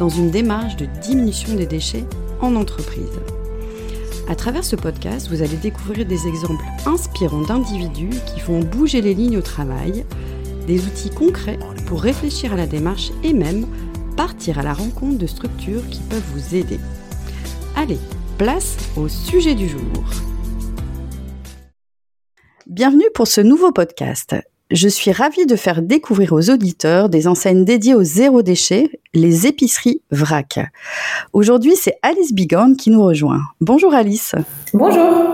dans 0.00 0.08
une 0.08 0.30
démarche 0.30 0.76
de 0.76 0.86
diminution 0.86 1.54
des 1.54 1.66
déchets 1.66 2.06
en 2.40 2.56
entreprise. 2.56 3.20
À 4.28 4.34
travers 4.34 4.64
ce 4.64 4.74
podcast, 4.74 5.28
vous 5.28 5.42
allez 5.42 5.56
découvrir 5.56 6.06
des 6.06 6.26
exemples 6.26 6.64
inspirants 6.86 7.42
d'individus 7.42 8.16
qui 8.26 8.40
font 8.40 8.60
bouger 8.60 9.02
les 9.02 9.12
lignes 9.12 9.36
au 9.36 9.42
travail, 9.42 10.06
des 10.66 10.86
outils 10.86 11.10
concrets 11.10 11.58
pour 11.86 12.00
réfléchir 12.00 12.54
à 12.54 12.56
la 12.56 12.66
démarche 12.66 13.10
et 13.22 13.34
même 13.34 13.66
partir 14.16 14.58
à 14.58 14.62
la 14.62 14.72
rencontre 14.72 15.18
de 15.18 15.26
structures 15.26 15.86
qui 15.90 16.00
peuvent 16.00 16.30
vous 16.32 16.54
aider. 16.54 16.80
Allez, 17.76 17.98
place 18.38 18.78
au 18.96 19.06
sujet 19.06 19.54
du 19.54 19.68
jour. 19.68 20.04
Bienvenue 22.66 23.10
pour 23.14 23.26
ce 23.26 23.42
nouveau 23.42 23.70
podcast. 23.70 24.34
Je 24.70 24.86
suis 24.86 25.10
ravie 25.10 25.46
de 25.46 25.56
faire 25.56 25.82
découvrir 25.82 26.32
aux 26.32 26.48
auditeurs 26.48 27.08
des 27.08 27.26
enseignes 27.26 27.64
dédiées 27.64 27.96
au 27.96 28.04
zéro 28.04 28.42
déchet, 28.42 29.00
les 29.14 29.48
épiceries 29.48 30.00
VRAC. 30.12 30.60
Aujourd'hui, 31.32 31.74
c'est 31.74 31.96
Alice 32.02 32.32
Bigorn 32.32 32.76
qui 32.76 32.90
nous 32.90 33.02
rejoint. 33.02 33.40
Bonjour 33.60 33.92
Alice. 33.94 34.36
Bonjour. 34.72 35.26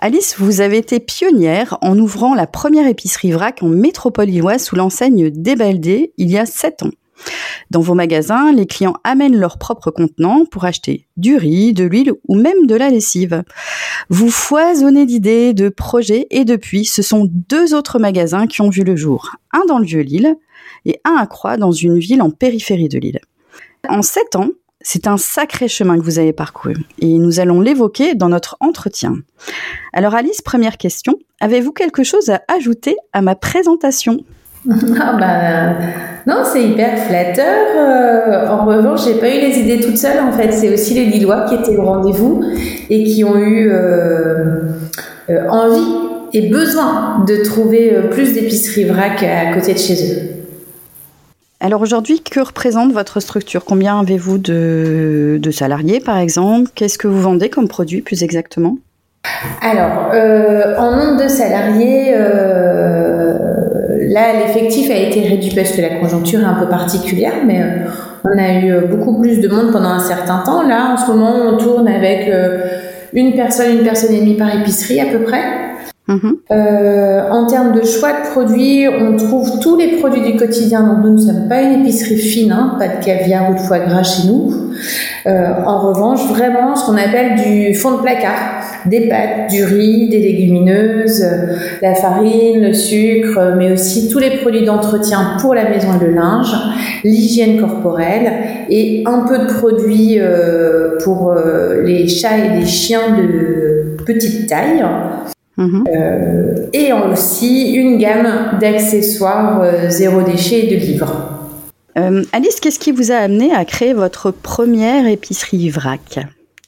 Alice, 0.00 0.34
vous 0.38 0.60
avez 0.60 0.78
été 0.78 0.98
pionnière 0.98 1.78
en 1.82 1.96
ouvrant 1.96 2.34
la 2.34 2.48
première 2.48 2.88
épicerie 2.88 3.30
VRAC 3.30 3.62
en 3.62 3.68
métropole 3.68 4.28
illoise 4.28 4.64
sous 4.64 4.74
l'enseigne 4.74 5.30
Débaldé 5.30 6.12
il 6.18 6.28
y 6.28 6.36
a 6.36 6.44
sept 6.44 6.82
ans. 6.82 6.90
Dans 7.70 7.80
vos 7.80 7.94
magasins, 7.94 8.52
les 8.52 8.66
clients 8.66 8.96
amènent 9.04 9.36
leurs 9.36 9.58
propres 9.58 9.90
contenants 9.90 10.44
pour 10.44 10.64
acheter 10.64 11.06
du 11.16 11.36
riz, 11.36 11.72
de 11.72 11.84
l'huile 11.84 12.12
ou 12.28 12.34
même 12.36 12.66
de 12.66 12.74
la 12.74 12.90
lessive. 12.90 13.42
Vous 14.10 14.30
foisonnez 14.30 15.06
d'idées, 15.06 15.54
de 15.54 15.68
projets 15.68 16.26
et 16.30 16.44
depuis, 16.44 16.84
ce 16.84 17.02
sont 17.02 17.28
deux 17.30 17.74
autres 17.74 17.98
magasins 17.98 18.46
qui 18.46 18.60
ont 18.60 18.70
vu 18.70 18.84
le 18.84 18.96
jour. 18.96 19.36
Un 19.52 19.64
dans 19.66 19.78
le 19.78 19.86
Vieux-Lille 19.86 20.36
et 20.84 21.00
un 21.04 21.16
à 21.16 21.26
Croix 21.26 21.56
dans 21.56 21.72
une 21.72 21.98
ville 21.98 22.22
en 22.22 22.30
périphérie 22.30 22.88
de 22.88 22.98
Lille. 22.98 23.20
En 23.88 24.02
sept 24.02 24.36
ans, 24.36 24.48
c'est 24.80 25.06
un 25.06 25.16
sacré 25.16 25.68
chemin 25.68 25.96
que 25.96 26.04
vous 26.04 26.18
avez 26.18 26.32
parcouru 26.32 26.74
et 26.98 27.18
nous 27.18 27.40
allons 27.40 27.60
l'évoquer 27.60 28.14
dans 28.14 28.28
notre 28.28 28.56
entretien. 28.60 29.14
Alors 29.92 30.14
Alice, 30.14 30.42
première 30.42 30.76
question, 30.76 31.18
avez-vous 31.40 31.72
quelque 31.72 32.02
chose 32.02 32.30
à 32.30 32.42
ajouter 32.48 32.96
à 33.12 33.22
ma 33.22 33.36
présentation? 33.36 34.24
ah 35.00 35.16
bah, 35.18 35.86
non, 36.26 36.44
c'est 36.44 36.62
hyper 36.62 36.98
flatteur. 36.98 37.66
Euh, 37.76 38.48
en 38.48 38.64
revanche, 38.64 39.04
j'ai 39.04 39.14
pas 39.14 39.28
eu 39.28 39.40
les 39.40 39.58
idées 39.58 39.80
toutes 39.80 39.98
seules. 39.98 40.20
En 40.20 40.32
fait, 40.32 40.52
c'est 40.52 40.72
aussi 40.72 40.94
les 40.94 41.06
Lillois 41.06 41.46
qui 41.48 41.54
étaient 41.56 41.76
au 41.76 41.84
rendez-vous 41.84 42.44
et 42.88 43.04
qui 43.04 43.24
ont 43.24 43.36
eu 43.36 43.70
euh, 43.70 44.60
euh, 45.30 45.48
envie 45.48 45.98
et 46.32 46.48
besoin 46.48 47.24
de 47.26 47.44
trouver 47.44 47.94
plus 48.10 48.32
d'épiceries 48.32 48.84
vrac 48.84 49.22
à 49.22 49.52
côté 49.52 49.74
de 49.74 49.78
chez 49.78 50.12
eux. 50.12 50.22
Alors 51.60 51.82
aujourd'hui, 51.82 52.22
que 52.22 52.40
représente 52.40 52.92
votre 52.92 53.20
structure? 53.20 53.64
Combien 53.64 54.00
avez-vous 54.00 54.38
de, 54.38 55.38
de, 55.40 55.50
salariés, 55.50 56.00
par 56.00 56.18
exemple? 56.18 56.70
Qu'est-ce 56.74 56.98
que 56.98 57.06
vous 57.06 57.20
vendez 57.20 57.50
comme 57.50 57.68
produit, 57.68 58.00
plus 58.00 58.22
exactement? 58.22 58.78
Alors, 59.60 60.10
en 60.78 60.96
nombre 60.96 61.22
de 61.22 61.28
salariés 61.28 62.14
là, 64.08 64.40
l'effectif 64.40 64.90
a 64.90 64.96
été 64.96 65.20
réduit 65.20 65.52
parce 65.54 65.72
que 65.72 65.80
la 65.80 65.90
conjoncture 65.90 66.40
est 66.40 66.44
un 66.44 66.54
peu 66.54 66.68
particulière, 66.68 67.34
mais 67.46 67.60
euh, 67.60 67.90
on 68.24 68.38
a 68.38 68.52
eu 68.60 68.72
euh, 68.72 68.80
beaucoup 68.82 69.20
plus 69.20 69.40
de 69.40 69.48
monde 69.48 69.72
pendant 69.72 69.90
un 69.90 70.00
certain 70.00 70.38
temps. 70.38 70.62
Là, 70.62 70.94
en 70.94 70.96
ce 70.96 71.10
moment, 71.10 71.32
on 71.52 71.56
tourne 71.56 71.88
avec 71.88 72.28
euh, 72.28 72.64
une 73.12 73.34
personne, 73.34 73.78
une 73.78 73.84
personne 73.84 74.14
et 74.14 74.20
demie 74.20 74.36
par 74.36 74.54
épicerie 74.54 75.00
à 75.00 75.06
peu 75.06 75.20
près. 75.20 75.42
Mhm. 76.12 76.36
en 77.30 77.46
termes 77.46 77.72
de 77.72 77.84
choix 77.84 78.12
de 78.12 78.30
produits, 78.30 78.86
on 78.88 79.16
trouve 79.16 79.60
tous 79.60 79.76
les 79.76 79.98
produits 79.98 80.22
du 80.22 80.36
quotidien. 80.36 80.82
Donc 80.82 81.04
nous 81.04 81.14
ne 81.14 81.18
sommes 81.18 81.48
pas 81.48 81.62
une 81.62 81.80
épicerie 81.80 82.18
fine, 82.18 82.52
hein, 82.52 82.76
pas 82.78 82.88
de 82.88 83.04
caviar 83.04 83.50
ou 83.50 83.54
de 83.54 83.60
foie 83.60 83.80
gras 83.80 84.02
chez 84.02 84.28
nous. 84.28 84.52
en 85.26 85.78
revanche, 85.88 86.28
vraiment 86.28 86.76
ce 86.76 86.86
qu'on 86.86 86.96
appelle 86.96 87.36
du 87.36 87.74
fond 87.74 87.92
de 87.92 88.02
placard 88.02 88.62
des 88.86 89.08
pâtes, 89.08 89.50
du 89.50 89.64
riz, 89.64 90.08
des 90.08 90.18
légumineuses, 90.18 91.24
la 91.80 91.94
farine, 91.94 92.60
le 92.60 92.72
sucre, 92.72 93.54
mais 93.56 93.72
aussi 93.72 94.08
tous 94.08 94.18
les 94.18 94.38
produits 94.38 94.64
d'entretien 94.64 95.36
pour 95.40 95.54
la 95.54 95.68
maison 95.68 95.88
et 96.00 96.04
le 96.04 96.12
linge, 96.12 96.54
l'hygiène 97.04 97.60
corporelle 97.60 98.32
et 98.68 99.04
un 99.06 99.20
peu 99.20 99.38
de 99.38 99.52
produits 99.52 100.18
euh, 100.18 100.98
pour 101.02 101.30
euh, 101.30 101.82
les 101.82 102.08
chats 102.08 102.38
et 102.38 102.58
les 102.58 102.66
chiens 102.66 103.16
de 103.16 103.96
petite 104.04 104.48
taille. 104.48 104.84
Euh, 105.58 106.54
et 106.72 106.92
aussi 106.92 107.74
une 107.74 107.98
gamme 107.98 108.58
d'accessoires 108.60 109.62
zéro 109.88 110.22
déchet 110.22 110.66
et 110.66 110.74
de 110.74 110.80
livres. 110.80 111.12
Alice, 111.94 112.58
qu'est-ce 112.60 112.78
qui 112.78 112.90
vous 112.90 113.12
a 113.12 113.16
amené 113.16 113.52
à 113.52 113.64
créer 113.64 113.92
votre 113.92 114.30
première 114.30 115.06
épicerie 115.06 115.68
vrac 115.68 116.20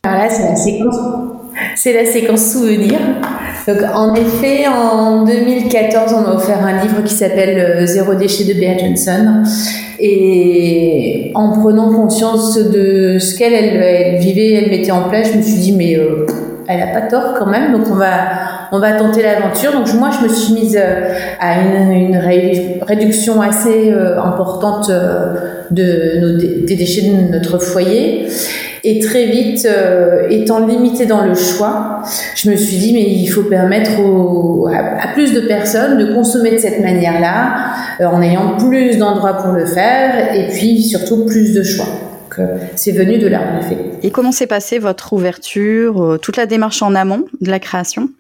Alors 0.02 0.18
là, 0.18 0.28
c'est 0.28 0.44
la 0.44 0.56
séquence 0.56 0.96
c'est 1.76 1.92
la 1.92 2.04
séquence 2.04 2.52
souvenir. 2.52 2.98
Donc, 3.66 3.78
en 3.94 4.14
effet, 4.14 4.66
en 4.66 5.24
2014, 5.24 6.12
on 6.14 6.20
m'a 6.20 6.34
offert 6.34 6.64
un 6.64 6.82
livre 6.82 7.02
qui 7.04 7.14
s'appelle 7.14 7.58
euh, 7.58 7.86
Zéro 7.86 8.14
déchet 8.14 8.44
de 8.44 8.52
Bea 8.58 8.76
Johnson. 8.78 9.42
Et 9.98 11.30
en 11.34 11.52
prenant 11.60 11.92
conscience 11.94 12.58
de 12.58 13.18
ce 13.18 13.38
qu'elle 13.38 13.54
elle, 13.54 14.18
vivait, 14.18 14.52
elle 14.52 14.70
mettait 14.70 14.90
en 14.90 15.08
place, 15.08 15.30
je 15.32 15.38
me 15.38 15.42
suis 15.42 15.58
dit, 15.58 15.72
mais 15.72 15.96
euh, 15.96 16.26
elle 16.68 16.82
a 16.82 16.88
pas 16.88 17.02
tort 17.02 17.34
quand 17.38 17.46
même. 17.46 17.72
Donc, 17.72 17.86
on 17.90 17.94
va, 17.94 18.44
on 18.74 18.80
va 18.80 18.92
tenter 18.92 19.22
l'aventure. 19.22 19.72
Donc, 19.72 19.92
moi, 19.94 20.10
je 20.10 20.24
me 20.26 20.28
suis 20.28 20.54
mise 20.54 20.78
euh, 20.80 21.14
à 21.40 21.60
une, 21.60 22.16
réduction 22.82 23.40
assez 23.40 23.90
importante 23.90 24.90
de 25.70 26.20
nos, 26.20 26.38
des 26.38 26.76
déchets 26.76 27.02
de 27.02 27.32
notre 27.32 27.58
foyer. 27.58 28.28
Et 28.86 28.98
très 28.98 29.24
vite, 29.24 29.66
euh, 29.66 30.28
étant 30.28 30.66
limitée 30.66 31.06
dans 31.06 31.24
le 31.24 31.34
choix, 31.34 32.02
je 32.36 32.50
me 32.50 32.56
suis 32.56 32.76
dit, 32.76 32.92
mais 32.92 33.02
il 33.02 33.26
faut 33.28 33.44
permettre 33.44 33.92
à, 34.70 35.08
plus 35.14 35.32
de 35.32 35.40
personnes 35.40 35.96
de 35.96 36.12
consommer 36.12 36.52
de 36.52 36.58
cette 36.58 36.80
manière-là, 36.80 37.72
euh, 38.02 38.04
en 38.04 38.20
ayant 38.20 38.58
plus 38.58 38.98
d'endroits 38.98 39.38
pour 39.38 39.52
le 39.52 39.64
faire, 39.64 40.34
et 40.34 40.48
puis 40.48 40.82
surtout 40.82 41.24
plus 41.24 41.54
de 41.54 41.62
choix. 41.62 41.86
Euh, 42.38 42.58
c'est 42.74 42.92
venu 42.92 43.16
de 43.16 43.26
là, 43.26 43.40
en 43.40 43.60
effet. 43.60 43.78
Et 44.02 44.10
comment 44.10 44.32
s'est 44.32 44.46
passée 44.46 44.78
votre 44.78 45.14
ouverture, 45.14 46.18
toute 46.20 46.36
la 46.36 46.44
démarche 46.44 46.82
en 46.82 46.94
amont 46.94 47.24
de 47.40 47.50
la 47.50 47.60
création? 47.60 48.10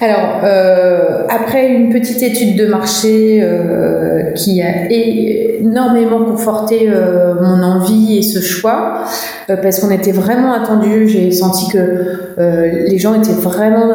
Alors, 0.00 0.40
euh, 0.42 1.26
après 1.28 1.68
une 1.68 1.92
petite 1.92 2.22
étude 2.22 2.56
de 2.56 2.66
marché 2.66 3.40
euh, 3.40 4.32
qui 4.32 4.60
a 4.60 4.90
énormément 4.90 6.24
conforté 6.24 6.88
euh, 6.88 7.34
mon 7.40 7.62
envie 7.62 8.18
et 8.18 8.22
ce 8.22 8.40
choix, 8.40 9.04
parce 9.46 9.78
qu'on 9.78 9.90
était 9.90 10.10
vraiment 10.10 10.54
attendu, 10.54 11.08
j'ai 11.08 11.30
senti 11.30 11.70
que 11.70 12.32
les 12.38 12.98
gens 12.98 13.14
étaient 13.14 13.32
vraiment 13.32 13.92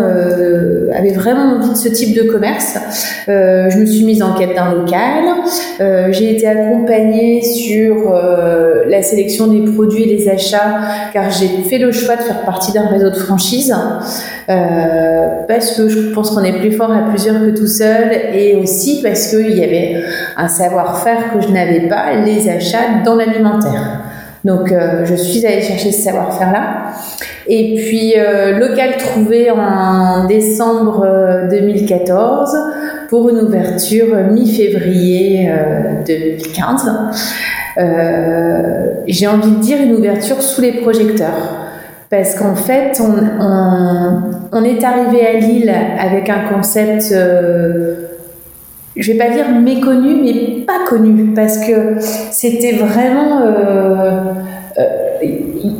avaient 0.93 1.13
vraiment 1.13 1.55
envie 1.55 1.71
de 1.71 1.77
ce 1.77 1.89
type 1.89 2.15
de 2.15 2.23
commerce. 2.31 2.77
je 3.27 3.77
me 3.77 3.85
suis 3.85 4.05
mise 4.05 4.21
en 4.21 4.33
quête 4.33 4.55
d'un 4.55 4.73
local. 4.73 5.23
j'ai 6.11 6.35
été 6.35 6.47
accompagnée 6.47 7.41
sur 7.41 8.13
la 8.87 9.01
sélection 9.01 9.47
des 9.47 9.71
produits 9.71 10.03
et 10.03 10.17
les 10.17 10.29
achats, 10.29 10.79
car 11.11 11.31
j'ai 11.31 11.47
fait 11.69 11.79
le 11.79 11.91
choix 11.91 12.15
de 12.15 12.21
faire 12.21 12.41
partie 12.41 12.71
d'un 12.71 12.87
réseau 12.87 13.09
de 13.09 13.15
franchise, 13.15 13.73
parce 14.45 15.75
que 15.75 15.86
je 15.89 16.13
pense 16.13 16.31
qu'on 16.31 16.43
est 16.43 16.59
plus 16.59 16.71
fort 16.71 16.91
à 16.91 17.09
plusieurs 17.09 17.39
que 17.39 17.57
tout 17.57 17.67
seul, 17.67 18.11
et 18.33 18.55
aussi 18.55 19.01
parce 19.01 19.27
qu'il 19.27 19.57
y 19.57 19.63
avait 19.63 20.03
un 20.35 20.47
savoir-faire 20.47 21.33
que 21.33 21.41
je 21.41 21.49
n'avais 21.49 21.87
pas, 21.87 22.15
les 22.25 22.49
achats 22.49 23.03
dans 23.05 23.15
l'alimentaire. 23.15 24.01
Donc, 24.47 24.71
euh, 24.71 25.03
je 25.03 25.15
suis 25.15 25.45
allée 25.45 25.61
chercher 25.61 25.91
ce 25.91 26.03
savoir-faire-là. 26.03 26.93
Et 27.47 27.75
puis, 27.75 28.13
euh, 28.17 28.57
local 28.57 28.95
trouvé 28.97 29.51
en 29.51 30.25
décembre 30.25 31.05
2014 31.49 32.55
euh, 32.55 32.57
pour 33.09 33.29
une 33.29 33.39
ouverture 33.39 34.15
mi-février 34.31 35.49
2015. 36.05 36.91
J'ai 39.07 39.27
envie 39.27 39.51
de 39.51 39.59
dire 39.59 39.81
une 39.81 39.95
ouverture 39.95 40.41
sous 40.41 40.61
les 40.61 40.81
projecteurs. 40.81 41.66
Parce 42.09 42.35
qu'en 42.35 42.55
fait, 42.55 43.01
on, 43.01 44.63
est 44.63 44.83
arrivé 44.83 45.27
à 45.27 45.33
Lille 45.33 45.73
avec 45.99 46.29
un 46.29 46.47
concept 46.53 47.13
je 48.97 49.11
vais 49.11 49.17
pas 49.17 49.29
dire 49.29 49.49
méconnu, 49.49 50.21
mais 50.23 50.65
pas 50.65 50.85
connu, 50.87 51.33
parce 51.35 51.59
que 51.59 51.97
c'était 52.31 52.73
vraiment, 52.73 53.41
euh, 53.41 54.33
euh, 54.79 55.06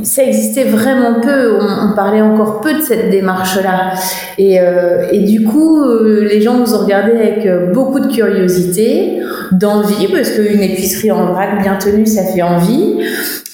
ça 0.04 0.24
existait 0.24 0.66
vraiment 0.66 1.22
peu. 1.22 1.60
On, 1.62 1.96
parlait 1.96 2.22
encore 2.22 2.62
peu 2.62 2.74
de 2.74 2.82
cette 2.82 3.10
démarche-là, 3.10 3.94
et, 4.38 4.60
euh, 4.60 5.12
du 5.12 5.44
coup, 5.44 5.84
les 6.22 6.42
gens 6.42 6.58
nous 6.58 6.74
ont 6.74 6.80
regardé 6.80 7.12
avec 7.12 7.74
beaucoup 7.74 8.00
de 8.00 8.08
curiosité, 8.08 9.20
d'envie, 9.52 10.08
parce 10.08 10.32
qu'une 10.32 10.62
épicerie 10.62 11.12
en 11.12 11.34
vrac 11.34 11.62
bien 11.62 11.76
tenue, 11.76 12.06
ça 12.06 12.24
fait 12.24 12.42
envie. 12.42 12.98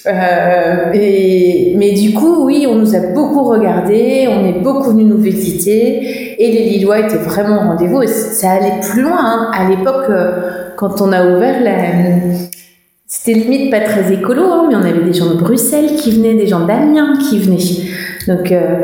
Euh, 0.05 0.91
mais 1.77 1.93
du 1.93 2.13
coup, 2.13 2.45
oui, 2.45 2.67
on 2.69 2.75
nous 2.75 2.95
a 2.95 2.99
beaucoup 3.13 3.43
regardé, 3.43 4.27
on 4.27 4.45
est 4.45 4.61
beaucoup 4.61 4.91
venu 4.91 5.05
nous 5.05 5.17
visiter, 5.17 6.35
et 6.43 6.51
les 6.51 6.69
Lillois 6.69 6.99
étaient 6.99 7.17
vraiment 7.17 7.55
au 7.55 7.67
rendez-vous. 7.69 8.03
Ça 8.07 8.51
allait 8.51 8.81
plus 8.81 9.01
loin. 9.01 9.17
Hein. 9.17 9.51
À 9.53 9.69
l'époque, 9.69 10.09
euh, 10.09 10.71
quand 10.75 11.01
on 11.01 11.11
a 11.11 11.25
ouvert, 11.25 11.61
c'était 13.15 13.39
limite 13.39 13.69
pas 13.69 13.81
très 13.81 14.11
écolo, 14.11 14.41
hein, 14.41 14.65
mais 14.67 14.75
on 14.75 14.81
avait 14.81 15.03
des 15.03 15.13
gens 15.13 15.29
de 15.29 15.35
Bruxelles 15.35 15.97
qui 15.97 16.17
venaient, 16.17 16.33
des 16.33 16.47
gens 16.47 16.65
d'Amiens 16.65 17.13
qui 17.29 17.37
venaient. 17.37 17.57
Donc 18.27 18.51
euh, 18.51 18.79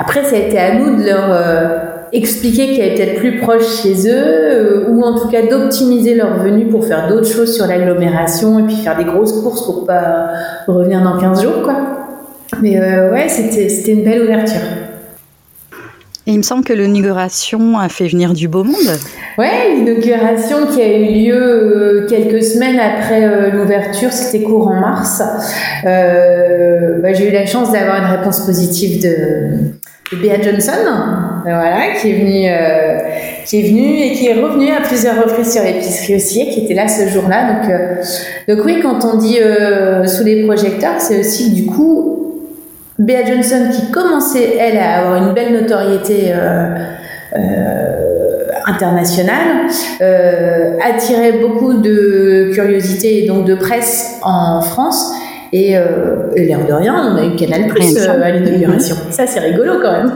après, 0.00 0.24
ça 0.24 0.34
a 0.34 0.38
été 0.40 0.58
à 0.58 0.74
nous 0.74 1.00
de 1.00 1.06
leur 1.06 1.30
euh, 1.30 1.78
expliquer 2.12 2.74
qu'elle 2.74 2.92
était 2.92 3.04
peut-être 3.04 3.18
plus 3.20 3.38
proche 3.38 3.80
chez 3.80 4.08
eux, 4.08 4.10
euh, 4.10 4.88
ou 4.88 5.04
en 5.04 5.16
tout 5.16 5.28
cas 5.28 5.42
d'optimiser 5.46 6.16
leur 6.16 6.42
venue 6.42 6.66
pour 6.66 6.86
faire 6.86 7.06
d'autres 7.06 7.28
choses 7.28 7.54
sur 7.54 7.68
l'agglomération 7.68 8.58
et 8.58 8.64
puis 8.64 8.74
faire 8.74 8.96
des 8.96 9.04
grosses 9.04 9.40
courses 9.40 9.64
pour 9.64 9.86
pas 9.86 10.30
revenir 10.66 11.00
dans 11.00 11.16
15 11.16 11.40
jours, 11.40 11.62
quoi. 11.62 11.76
Mais 12.60 12.80
ouais, 12.80 13.28
c'était 13.28 13.92
une 13.92 14.02
belle 14.02 14.22
ouverture. 14.22 14.87
Il 16.30 16.38
me 16.38 16.42
semble 16.42 16.62
que 16.62 16.72
l'inauguration 16.72 17.78
a 17.78 17.88
fait 17.88 18.06
venir 18.06 18.34
du 18.34 18.48
beau 18.48 18.62
monde. 18.62 18.74
Ouais, 19.38 19.74
l'inauguration 19.74 20.66
qui 20.66 20.82
a 20.82 20.96
eu 20.96 21.24
lieu 21.24 21.34
euh, 21.34 22.06
quelques 22.06 22.44
semaines 22.44 22.78
après 22.78 23.50
l'ouverture, 23.50 24.12
c'était 24.12 24.44
courant 24.44 24.78
mars. 24.78 25.22
Bah, 25.82 27.12
j'ai 27.14 27.28
eu 27.28 27.32
la 27.32 27.46
chance 27.46 27.72
d'avoir 27.72 27.96
une 27.96 28.18
réponse 28.18 28.44
positive 28.44 29.02
de, 29.02 29.72
Bea 30.16 30.40
Johnson, 30.40 30.72
voilà, 31.44 31.94
qui 32.00 32.10
est 32.10 32.18
venue, 32.18 32.48
euh, 32.48 32.98
qui 33.44 33.60
est 33.60 33.68
venue 33.68 34.00
et 34.00 34.12
qui 34.12 34.28
est 34.28 34.34
revenue 34.34 34.70
à 34.70 34.80
plusieurs 34.80 35.22
reprises 35.22 35.52
sur 35.52 35.62
l'épicerie 35.62 36.16
aussi, 36.16 36.42
et 36.42 36.48
qui 36.48 36.60
était 36.64 36.74
là 36.74 36.88
ce 36.88 37.08
jour-là. 37.08 37.52
Donc, 37.52 37.70
euh, 37.70 38.62
oui, 38.64 38.80
quand 38.82 39.04
on 39.04 39.18
dit 39.18 39.38
euh, 39.40 40.06
sous 40.06 40.24
les 40.24 40.44
projecteurs, 40.44 41.00
c'est 41.00 41.20
aussi 41.20 41.52
du 41.52 41.66
coup 41.66 42.27
Bea 42.98 43.24
Johnson 43.24 43.70
qui 43.72 43.90
commençait 43.90 44.56
elle 44.58 44.78
à 44.78 45.00
avoir 45.00 45.26
une 45.26 45.32
belle 45.34 45.52
notoriété 45.52 46.32
internationale, 48.66 49.68
attirait 50.82 51.38
beaucoup 51.40 51.74
de 51.74 52.50
curiosité 52.52 53.24
et 53.24 53.28
donc 53.28 53.44
de 53.44 53.54
presse 53.54 54.18
en 54.22 54.60
France 54.60 55.12
et, 55.52 55.76
euh, 55.76 56.28
l'air 56.36 56.66
de 56.66 56.72
rien, 56.72 57.12
on 57.12 57.16
a 57.16 57.24
eu 57.24 57.36
Canal 57.36 57.68
Plus 57.68 57.96
euh, 57.96 58.22
à 58.22 58.30
l'inauguration. 58.30 58.96
Ça, 59.10 59.26
c'est 59.26 59.40
rigolo 59.40 59.80
quand 59.80 59.92
même. 59.92 60.12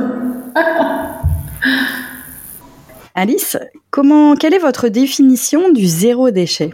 Alice, 3.14 3.56
comment, 3.90 4.34
quelle 4.34 4.54
est 4.54 4.58
votre 4.58 4.88
définition 4.88 5.70
du 5.70 5.86
zéro 5.86 6.30
déchet? 6.30 6.70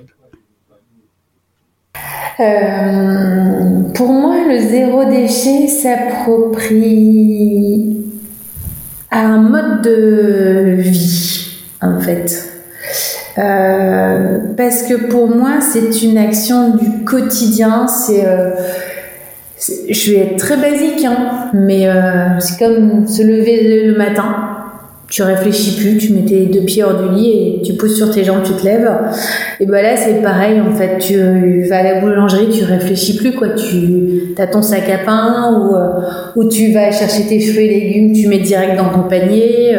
Euh, 2.41 3.83
Pour 3.95 4.13
moi, 4.13 4.37
le 4.49 4.59
zéro 4.59 5.05
déchet 5.05 5.67
s'approprie 5.69 6.77
à 9.11 9.21
un 9.21 9.39
mode 9.39 9.83
de 9.83 10.75
vie, 10.79 11.51
en 11.83 11.99
fait. 12.01 12.45
Euh, 13.39 14.39
parce 14.57 14.83
que 14.83 14.95
pour 15.09 15.29
moi, 15.29 15.61
c'est 15.61 16.03
une 16.03 16.19
action 16.19 16.77
du 16.77 17.05
quotidien. 17.05 17.87
C'est, 17.89 18.25
euh, 18.27 18.51
je 19.89 20.13
vais 20.13 20.19
être 20.19 20.37
très 20.37 20.57
basique, 20.57 21.05
hein, 21.05 21.51
mais 21.55 21.89
c'est 22.41 22.59
comme 22.59 23.07
se 23.07 23.23
lever 23.23 23.85
le 23.87 23.97
matin. 23.97 24.58
Tu 25.11 25.23
réfléchis 25.23 25.81
plus, 25.81 25.97
tu 25.97 26.13
mets 26.13 26.25
tes 26.25 26.47
deux 26.47 26.65
pieds 26.65 26.85
hors 26.85 26.95
du 26.95 27.15
lit 27.15 27.31
et 27.31 27.63
tu 27.63 27.75
pousses 27.75 27.97
sur 27.97 28.11
tes 28.11 28.25
jambes, 28.25 28.43
tu 28.45 28.53
te 28.53 28.65
lèves. 28.65 28.91
Et 29.59 29.67
ben 29.67 29.83
là, 29.83 29.97
c'est 29.97 30.23
pareil 30.23 30.61
en 30.61 30.75
fait. 30.75 30.99
Tu 30.99 31.63
vas 31.69 31.79
à 31.79 31.83
la 31.83 32.01
boulangerie, 32.01 32.51
tu 32.51 32.65
réfléchis 32.65 33.17
plus 33.17 33.33
quoi. 33.33 33.49
Tu 33.51 34.35
as 34.37 34.47
ton 34.47 34.61
sac 34.61 34.89
à 34.91 35.05
pain 35.05 35.55
ou, 35.55 36.41
ou 36.41 36.49
tu 36.49 36.73
vas 36.73 36.91
chercher 36.91 37.27
tes 37.27 37.41
fruits 37.41 37.67
et 37.67 37.81
légumes, 37.81 38.13
tu 38.13 38.29
mets 38.29 38.39
direct 38.39 38.77
dans 38.77 38.91
ton 38.91 39.09
panier. 39.09 39.75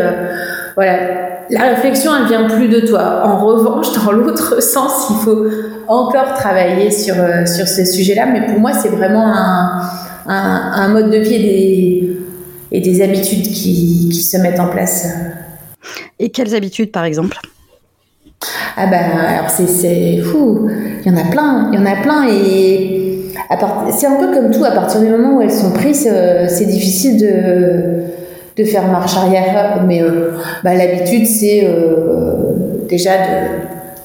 voilà 0.75 1.29
la 1.51 1.61
réflexion, 1.69 2.11
elle 2.15 2.27
vient 2.27 2.47
plus 2.47 2.67
de 2.67 2.81
toi. 2.81 3.23
En 3.25 3.45
revanche, 3.45 3.87
dans 3.93 4.11
l'autre 4.11 4.61
sens, 4.61 5.07
il 5.09 5.15
faut 5.23 5.45
encore 5.87 6.33
travailler 6.35 6.91
sur, 6.91 7.15
euh, 7.17 7.45
sur 7.45 7.67
ces 7.67 7.85
sujets-là. 7.85 8.27
Mais 8.31 8.45
pour 8.45 8.59
moi, 8.59 8.71
c'est 8.73 8.89
vraiment 8.89 9.25
un, 9.25 9.81
un, 10.27 10.87
mode 10.89 11.09
de 11.09 11.17
vie 11.17 11.39
des, 11.39 12.18
et 12.71 12.81
des 12.81 13.01
habitudes 13.01 13.43
qui, 13.43 14.09
qui, 14.11 14.21
se 14.21 14.37
mettent 14.37 14.59
en 14.59 14.67
place. 14.67 15.07
Et 16.19 16.29
quelles 16.29 16.53
habitudes, 16.55 16.91
par 16.91 17.05
exemple? 17.05 17.37
Ah 18.77 18.87
ben, 18.87 19.17
alors 19.17 19.49
c'est 19.49 20.21
fou. 20.21 20.69
Il 21.05 21.11
y 21.11 21.13
en 21.13 21.17
a 21.17 21.29
plein. 21.29 21.69
Il 21.71 21.79
y 21.79 21.81
en 21.81 21.85
a 21.85 21.95
plein 22.01 22.27
et 22.29 22.99
c'est 23.91 24.07
un 24.07 24.15
peu 24.15 24.33
comme 24.33 24.51
tout. 24.51 24.63
À 24.63 24.71
partir 24.71 25.01
du 25.01 25.07
moment 25.07 25.37
où 25.37 25.41
elles 25.41 25.51
sont 25.51 25.71
prises, 25.71 26.07
euh, 26.09 26.45
c'est 26.47 26.65
difficile 26.65 27.19
de 27.19 28.03
de 28.57 28.63
faire 28.65 28.87
marche 28.87 29.15
arrière. 29.15 29.83
Mais 29.87 30.01
euh, 30.01 30.31
bah, 30.63 30.73
l'habitude, 30.73 31.25
c'est 31.25 31.65
euh, 31.65 32.87
déjà 32.89 33.11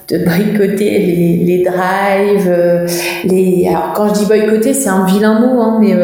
de, 0.08 0.16
de 0.16 0.24
boycotter 0.24 0.98
les, 0.98 1.44
les 1.44 1.64
drives. 1.64 2.52
Les... 3.24 3.66
Alors, 3.68 3.92
quand 3.94 4.08
je 4.08 4.20
dis 4.20 4.26
boycotter, 4.26 4.72
c'est 4.74 4.88
un 4.88 5.06
vilain 5.06 5.40
mot, 5.40 5.60
hein, 5.60 5.78
mais 5.80 5.94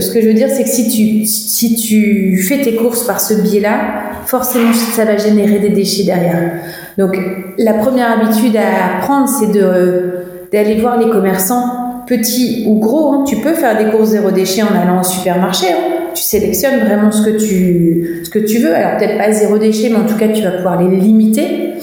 ce 0.00 0.10
que 0.10 0.20
je 0.20 0.26
veux 0.26 0.34
dire, 0.34 0.48
c'est 0.50 0.64
que 0.64 0.68
si 0.68 0.88
tu, 0.88 1.26
si 1.26 1.74
tu 1.76 2.38
fais 2.38 2.60
tes 2.60 2.74
courses 2.74 3.04
par 3.04 3.20
ce 3.20 3.34
biais-là, 3.34 3.80
forcément, 4.26 4.72
ça 4.72 5.04
va 5.04 5.16
générer 5.16 5.58
des 5.58 5.70
déchets 5.70 6.04
derrière. 6.04 6.52
Donc, 6.96 7.16
la 7.58 7.74
première 7.74 8.12
habitude 8.12 8.56
à 8.56 9.00
prendre, 9.00 9.28
c'est 9.28 9.52
d'aller 9.52 10.80
voir 10.80 10.98
les 10.98 11.10
commerçants, 11.10 12.04
petits 12.06 12.64
ou 12.66 12.78
gros. 12.78 13.12
Hein. 13.12 13.24
Tu 13.26 13.36
peux 13.36 13.54
faire 13.54 13.76
des 13.78 13.90
courses 13.90 14.10
zéro 14.10 14.30
déchet 14.30 14.62
en 14.62 14.74
allant 14.74 15.00
au 15.00 15.04
supermarché. 15.04 15.66
Hein 15.68 15.98
tu 16.18 16.24
sélectionnes 16.24 16.80
vraiment 16.80 17.10
ce 17.10 17.22
que 17.22 17.36
tu, 17.38 18.22
ce 18.24 18.30
que 18.30 18.38
tu 18.40 18.58
veux. 18.58 18.74
Alors 18.74 18.98
peut-être 18.98 19.18
pas 19.18 19.30
zéro 19.32 19.58
déchet, 19.58 19.88
mais 19.88 19.96
en 19.96 20.06
tout 20.06 20.16
cas 20.16 20.28
tu 20.28 20.42
vas 20.42 20.52
pouvoir 20.52 20.82
les 20.82 20.96
limiter. 20.96 21.74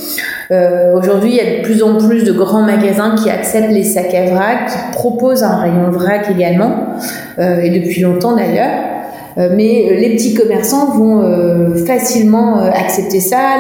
Euh, 0.52 0.94
Aujourd'hui, 0.96 1.32
il 1.32 1.36
y 1.36 1.40
a 1.40 1.58
de 1.58 1.64
plus 1.64 1.82
en 1.84 1.98
plus 1.98 2.24
de 2.24 2.32
grands 2.32 2.62
magasins 2.62 3.16
qui 3.16 3.30
acceptent 3.30 3.72
les 3.72 3.84
sacs 3.84 4.14
à 4.14 4.26
vrac, 4.26 4.68
qui 4.68 4.94
proposent 4.94 5.44
un 5.44 5.58
rayon 5.58 5.92
vrac 5.92 6.30
également, 6.30 6.96
euh, 7.40 7.60
et 7.60 7.70
depuis 7.70 8.02
longtemps 8.02 8.36
d'ailleurs. 8.36 8.72
Euh, 9.38 9.50
mais 9.54 9.88
euh, 9.90 9.96
les 10.00 10.16
petits 10.16 10.34
commerçants 10.34 10.92
vont 10.92 11.22
euh, 11.22 11.76
facilement 11.86 12.58
accepter 12.58 13.20
ça. 13.20 13.58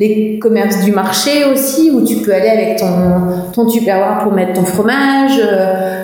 Les, 0.00 0.06
les, 0.06 0.38
commerces 0.38 0.84
du 0.84 0.92
marché 0.92 1.44
aussi, 1.44 1.90
où 1.90 2.04
tu 2.04 2.16
peux 2.16 2.34
aller 2.34 2.48
avec 2.48 2.76
ton, 2.76 3.52
ton 3.52 3.66
tupperware 3.66 4.18
pour 4.22 4.32
mettre 4.32 4.54
ton 4.54 4.64
fromage, 4.64 5.40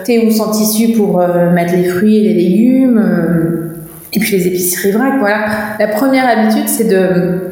tes 0.04 0.24
housses 0.24 0.40
en 0.40 0.50
tissu 0.50 0.92
pour 0.92 1.18
mettre 1.52 1.74
les 1.74 1.84
fruits 1.84 2.16
et 2.18 2.32
les 2.32 2.34
légumes 2.34 3.72
et 4.14 4.18
puis 4.18 4.36
les 4.36 4.46
épiceries 4.46 4.92
vrac, 4.92 5.14
voilà. 5.20 5.46
La 5.78 5.88
première 5.88 6.26
habitude, 6.26 6.68
c'est 6.68 6.88
de, 6.88 7.51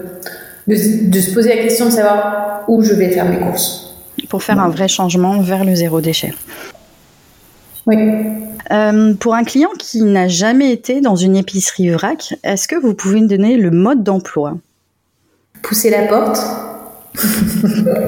de, 0.70 1.20
se 1.20 1.34
poser 1.34 1.48
la 1.50 1.62
question 1.62 1.86
de 1.86 1.90
savoir 1.90 2.62
où 2.68 2.82
je 2.82 2.94
vais 2.94 3.10
faire 3.10 3.24
mes 3.26 3.38
courses. 3.38 3.94
Pour 4.28 4.42
faire 4.42 4.60
un 4.60 4.68
vrai 4.68 4.88
changement 4.88 5.40
vers 5.40 5.64
le 5.64 5.74
zéro 5.74 6.00
déchet. 6.00 6.32
Oui. 7.86 7.96
Euh, 8.70 9.14
pour 9.14 9.34
un 9.34 9.44
client 9.44 9.70
qui 9.78 10.02
n'a 10.02 10.28
jamais 10.28 10.70
été 10.70 11.00
dans 11.00 11.16
une 11.16 11.36
épicerie 11.36 11.90
vrac, 11.90 12.34
est-ce 12.44 12.68
que 12.68 12.76
vous 12.76 12.94
pouvez 12.94 13.20
me 13.20 13.26
donner 13.26 13.56
le 13.56 13.70
mode 13.70 14.04
d'emploi? 14.04 14.56
Pousser 15.62 15.90
la 15.90 16.06
porte. 16.06 16.40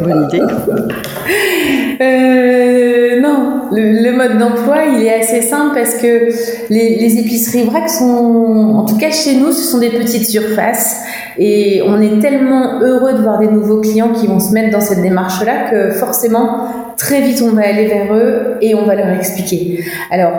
Bonne 0.03 0.29
idée. 0.29 0.43
Euh, 2.03 3.21
non, 3.21 3.69
le, 3.73 4.13
mode 4.13 4.39
d'emploi, 4.39 4.79
il 4.97 5.05
est 5.05 5.21
assez 5.21 5.43
simple 5.43 5.75
parce 5.75 5.95
que 5.95 6.29
les, 6.71 7.19
épiceries 7.19 7.65
vrac 7.65 7.89
sont, 7.89 8.75
en 8.75 8.85
tout 8.85 8.97
cas 8.97 9.11
chez 9.11 9.37
nous, 9.37 9.53
ce 9.53 9.63
sont 9.63 9.79
des 9.79 9.91
petites 9.91 10.29
surfaces 10.29 11.03
et 11.39 11.83
on 11.87 12.01
est 12.01 12.21
tellement 12.21 12.81
heureux 12.81 13.15
de 13.15 13.19
voir 13.19 13.39
des 13.39 13.47
nouveaux 13.47 13.81
clients 13.81 14.13
qui 14.13 14.27
vont 14.27 14.41
se 14.41 14.53
mettre 14.53 14.71
dans 14.71 14.81
cette 14.81 15.03
démarche-là 15.03 15.71
que 15.71 15.91
forcément, 15.91 16.67
très 16.97 17.21
vite, 17.21 17.43
on 17.43 17.55
va 17.55 17.63
aller 17.63 17.87
vers 17.87 18.13
eux 18.13 18.57
et 18.61 18.75
on 18.75 18.85
va 18.85 18.95
leur 18.95 19.09
expliquer. 19.11 19.85
Alors, 20.11 20.33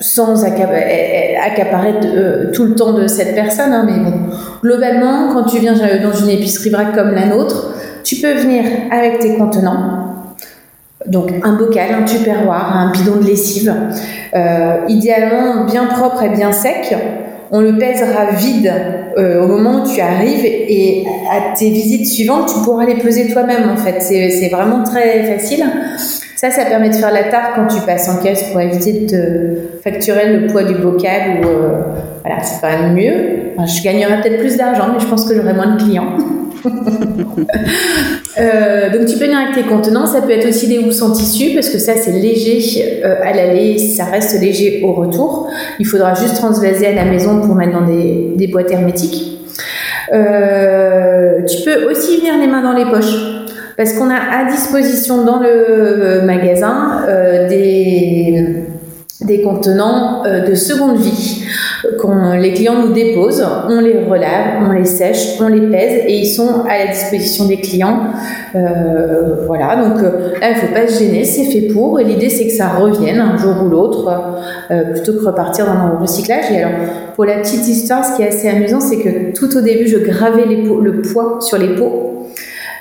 sans 0.00 0.44
accaparer 0.44 1.94
euh, 2.04 2.52
tout 2.52 2.64
le 2.64 2.74
temps 2.74 2.92
de 2.92 3.06
cette 3.06 3.34
personne, 3.34 3.72
hein, 3.72 3.84
mais 3.84 3.98
bon, 3.98 4.16
globalement, 4.62 5.32
quand 5.32 5.44
tu 5.44 5.58
viens 5.58 5.74
dans 5.74 6.12
une 6.12 6.30
épicerie 6.30 6.70
vrac 6.70 6.94
comme 6.94 7.10
la 7.10 7.26
nôtre, 7.26 7.74
tu 8.04 8.16
peux 8.16 8.32
venir 8.32 8.64
avec 8.90 9.18
tes 9.18 9.36
contenants, 9.36 10.07
donc 11.06 11.30
un 11.42 11.52
bocal, 11.56 11.90
un 11.94 12.04
tupperware, 12.04 12.76
un 12.76 12.92
bidon 12.92 13.16
de 13.16 13.26
lessive, 13.26 13.72
euh, 14.34 14.76
idéalement 14.88 15.64
bien 15.64 15.86
propre 15.86 16.22
et 16.24 16.28
bien 16.28 16.52
sec. 16.52 16.94
on 17.50 17.60
le 17.60 17.78
pèsera 17.78 18.32
vide 18.36 18.72
euh, 19.16 19.42
au 19.42 19.46
moment 19.46 19.82
où 19.82 19.88
tu 19.88 20.00
arrives 20.00 20.44
et 20.44 21.06
à 21.30 21.56
tes 21.56 21.70
visites 21.70 22.06
suivantes, 22.06 22.52
tu 22.52 22.60
pourras 22.64 22.84
les 22.84 22.96
peser 22.96 23.28
toi-même 23.28 23.70
en 23.70 23.76
fait. 23.76 24.00
C'est 24.00 24.48
vraiment 24.48 24.82
très 24.82 25.24
facile. 25.24 25.64
Ça, 26.36 26.50
ça 26.50 26.64
permet 26.66 26.88
de 26.88 26.94
faire 26.94 27.12
la 27.12 27.24
tarte 27.24 27.54
quand 27.56 27.66
tu 27.66 27.80
passes 27.80 28.08
en 28.08 28.22
caisse 28.22 28.44
pour 28.44 28.60
éviter 28.60 28.92
de 28.92 29.06
te 29.06 29.82
facturer 29.82 30.36
le 30.36 30.46
poids 30.46 30.62
du 30.62 30.74
bocal 30.74 31.40
ou 31.42 31.48
euh, 31.48 31.82
voilà, 32.24 32.42
c'est 32.42 32.60
quand 32.60 32.68
même 32.68 32.94
mieux. 32.94 33.66
je 33.66 33.82
gagnerais 33.82 34.20
peut-être 34.22 34.38
plus 34.38 34.56
d'argent, 34.56 34.88
mais 34.92 35.00
je 35.00 35.06
pense 35.06 35.24
que 35.24 35.34
j'aurai 35.34 35.54
moins 35.54 35.74
de 35.74 35.82
clients. 35.82 36.16
Euh, 38.40 38.90
donc 38.90 39.08
tu 39.08 39.18
peux 39.18 39.24
venir 39.24 39.38
avec 39.38 39.54
tes 39.54 39.62
contenants, 39.64 40.06
ça 40.06 40.22
peut 40.22 40.30
être 40.30 40.48
aussi 40.48 40.68
des 40.68 40.78
housses 40.78 41.02
en 41.02 41.10
tissu 41.10 41.54
parce 41.54 41.70
que 41.70 41.78
ça 41.78 41.94
c'est 41.96 42.12
léger 42.12 43.02
euh, 43.04 43.16
à 43.20 43.32
l'aller, 43.32 43.78
ça 43.78 44.04
reste 44.04 44.40
léger 44.40 44.80
au 44.84 44.92
retour. 44.92 45.48
Il 45.80 45.86
faudra 45.86 46.14
juste 46.14 46.36
transvaser 46.36 46.86
à 46.86 46.92
la 46.92 47.04
maison 47.04 47.40
pour 47.40 47.56
mettre 47.56 47.72
dans 47.72 47.86
des, 47.86 48.46
boîtes 48.46 48.70
hermétiques. 48.70 49.40
Euh, 50.12 51.42
tu 51.46 51.64
peux 51.64 51.90
aussi 51.90 52.18
venir 52.18 52.34
les 52.38 52.46
mains 52.46 52.62
dans 52.62 52.74
les 52.74 52.84
poches 52.84 53.16
parce 53.76 53.94
qu'on 53.94 54.08
a 54.08 54.14
à 54.14 54.44
disposition 54.48 55.24
dans 55.24 55.40
le 55.40 56.20
magasin 56.24 57.06
des 57.48 58.62
des 59.22 59.42
contenants 59.42 60.22
de 60.22 60.54
seconde 60.54 60.98
vie 60.98 61.44
quand 61.98 62.34
les 62.34 62.52
clients 62.54 62.86
nous 62.86 62.92
déposent, 62.92 63.44
on 63.68 63.80
les 63.80 64.04
relave, 64.04 64.68
on 64.68 64.72
les 64.72 64.84
sèche, 64.84 65.40
on 65.40 65.48
les 65.48 65.68
pèse 65.68 66.04
et 66.06 66.18
ils 66.18 66.26
sont 66.26 66.64
à 66.68 66.84
la 66.84 66.86
disposition 66.92 67.46
des 67.46 67.58
clients. 67.60 68.00
Euh, 68.54 69.46
voilà, 69.46 69.76
donc 69.76 70.02
euh, 70.02 70.32
là, 70.40 70.50
il 70.50 70.56
ne 70.56 70.60
faut 70.60 70.74
pas 70.74 70.86
se 70.86 70.98
gêner, 70.98 71.24
c'est 71.24 71.44
fait 71.44 71.72
pour. 71.72 72.00
Et 72.00 72.04
l'idée, 72.04 72.28
c'est 72.28 72.46
que 72.46 72.52
ça 72.52 72.68
revienne 72.68 73.20
un 73.20 73.36
jour 73.36 73.54
ou 73.64 73.68
l'autre 73.68 74.10
euh, 74.70 74.92
plutôt 74.92 75.12
que 75.14 75.24
repartir 75.24 75.66
dans 75.66 75.88
le 75.88 75.96
recyclage. 75.96 76.50
Et 76.50 76.62
alors, 76.62 76.78
pour 77.14 77.24
la 77.24 77.38
petite 77.38 77.66
histoire, 77.68 78.04
ce 78.04 78.16
qui 78.16 78.22
est 78.22 78.28
assez 78.28 78.48
amusant, 78.48 78.80
c'est 78.80 78.98
que 78.98 79.32
tout 79.36 79.56
au 79.56 79.60
début, 79.60 79.86
je 79.86 79.98
gravais 79.98 80.46
le 80.46 81.02
poids 81.02 81.38
sur 81.40 81.58
les 81.58 81.74
pots 81.76 82.08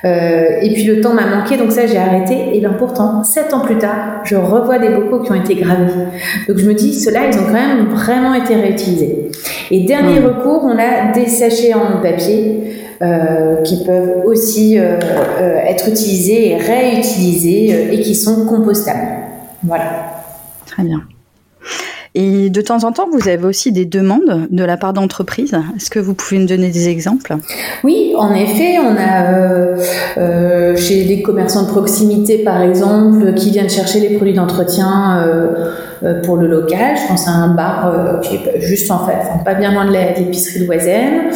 euh, 0.05 0.59
et 0.61 0.73
puis 0.73 0.83
le 0.83 1.01
temps 1.01 1.13
m'a 1.13 1.25
manqué, 1.25 1.57
donc 1.57 1.71
ça 1.71 1.85
j'ai 1.85 1.97
arrêté. 1.97 2.35
Et 2.53 2.59
bien 2.59 2.73
pourtant, 2.73 3.23
sept 3.23 3.53
ans 3.53 3.61
plus 3.61 3.77
tard, 3.77 4.21
je 4.23 4.35
revois 4.35 4.79
des 4.79 4.89
bocaux 4.89 5.21
qui 5.21 5.31
ont 5.31 5.35
été 5.35 5.55
gravés. 5.55 5.91
Donc 6.47 6.57
je 6.57 6.65
me 6.65 6.73
dis, 6.73 6.93
ceux-là, 6.93 7.21
ils 7.31 7.37
ont 7.37 7.45
quand 7.45 7.53
même 7.53 7.87
vraiment 7.87 8.33
été 8.33 8.55
réutilisés. 8.55 9.29
Et 9.71 9.85
dernier 9.85 10.19
recours, 10.19 10.63
on 10.63 10.77
a 10.77 11.11
des 11.13 11.27
sachets 11.27 11.73
en 11.73 12.01
papier. 12.01 12.63
Euh, 12.99 13.61
qui 13.61 13.85
peuvent 13.85 14.23
aussi 14.25 14.79
euh, 14.79 14.97
être 15.39 15.87
utilisés 15.87 16.49
et 16.49 16.57
réutilisés 16.57 17.93
et 17.93 17.99
qui 17.99 18.15
sont 18.15 18.47
compostables. 18.47 19.07
Voilà. 19.63 20.23
Très 20.65 20.81
bien. 20.81 21.03
Et 22.19 22.49
de 22.49 22.61
temps 22.61 22.83
en 22.83 22.91
temps, 22.91 23.07
vous 23.11 23.29
avez 23.29 23.45
aussi 23.45 23.71
des 23.71 23.85
demandes 23.85 24.47
de 24.49 24.63
la 24.63 24.75
part 24.75 24.91
d'entreprises. 24.91 25.53
Est-ce 25.75 25.91
que 25.91 25.99
vous 25.99 26.15
pouvez 26.15 26.39
nous 26.39 26.47
donner 26.47 26.71
des 26.71 26.89
exemples? 26.89 27.35
Oui, 27.83 28.15
en 28.17 28.33
effet, 28.33 28.79
on 28.79 28.95
a 28.97 29.33
euh, 29.33 29.77
euh, 30.17 30.75
chez 30.75 31.03
des 31.03 31.21
commerçants 31.21 31.61
de 31.61 31.67
proximité, 31.67 32.39
par 32.39 32.63
exemple, 32.63 33.35
qui 33.35 33.51
viennent 33.51 33.69
chercher 33.69 33.99
les 33.99 34.15
produits 34.15 34.33
d'entretien. 34.33 35.27
Euh, 35.27 35.73
pour 36.23 36.37
le 36.37 36.47
local. 36.47 36.95
Je 37.01 37.07
pense 37.07 37.27
à 37.27 37.31
un 37.31 37.53
bar 37.53 37.87
euh, 37.87 38.19
qui 38.19 38.35
est 38.35 38.61
juste 38.61 38.89
en 38.91 39.05
fait, 39.05 39.43
pas 39.43 39.55
bien 39.55 39.73
loin 39.73 39.85
de 39.85 39.91
l'épicerie 39.91 40.65
Loisienne. 40.65 41.31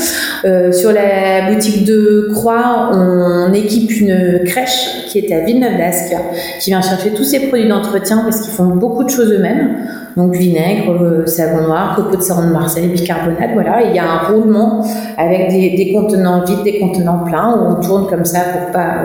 Euh, 0.46 0.72
sur 0.72 0.92
la 0.92 1.52
boutique 1.52 1.86
de 1.86 2.30
Croix, 2.34 2.92
on 2.94 3.54
équipe 3.54 3.92
une 4.00 4.42
crèche 4.46 5.08
qui 5.08 5.20
est 5.20 5.34
à 5.34 5.40
Villeneuve 5.44 5.78
d'Ascq, 5.78 6.16
qui 6.60 6.70
vient 6.70 6.82
chercher 6.82 7.12
tous 7.12 7.24
ses 7.24 7.48
produits 7.48 7.68
d'entretien 7.68 8.22
parce 8.24 8.42
qu'ils 8.42 8.54
font 8.54 8.66
beaucoup 8.76 9.04
de 9.04 9.10
choses 9.10 9.32
eux-mêmes. 9.32 9.78
Donc 10.18 10.36
vinaigre, 10.36 11.24
savon 11.26 11.68
noir, 11.68 11.96
copeaux 11.96 12.18
de 12.18 12.22
savon 12.22 12.48
de 12.48 12.52
Marseille, 12.52 12.90
bicarbonate, 12.90 13.52
voilà. 13.54 13.82
il 13.84 13.96
y 13.96 14.00
a 14.00 14.04
un 14.04 14.28
roulement 14.30 14.86
avec 15.18 15.50
des, 15.50 15.94
contenants 15.94 16.44
vides, 16.44 16.64
des 16.66 16.80
contenants 16.80 17.20
pleins 17.20 17.56
où 17.56 17.72
on 17.72 17.76
tourne 17.76 18.08
comme 18.08 18.26
ça 18.26 18.40
pour 18.40 18.72
pas 18.72 18.96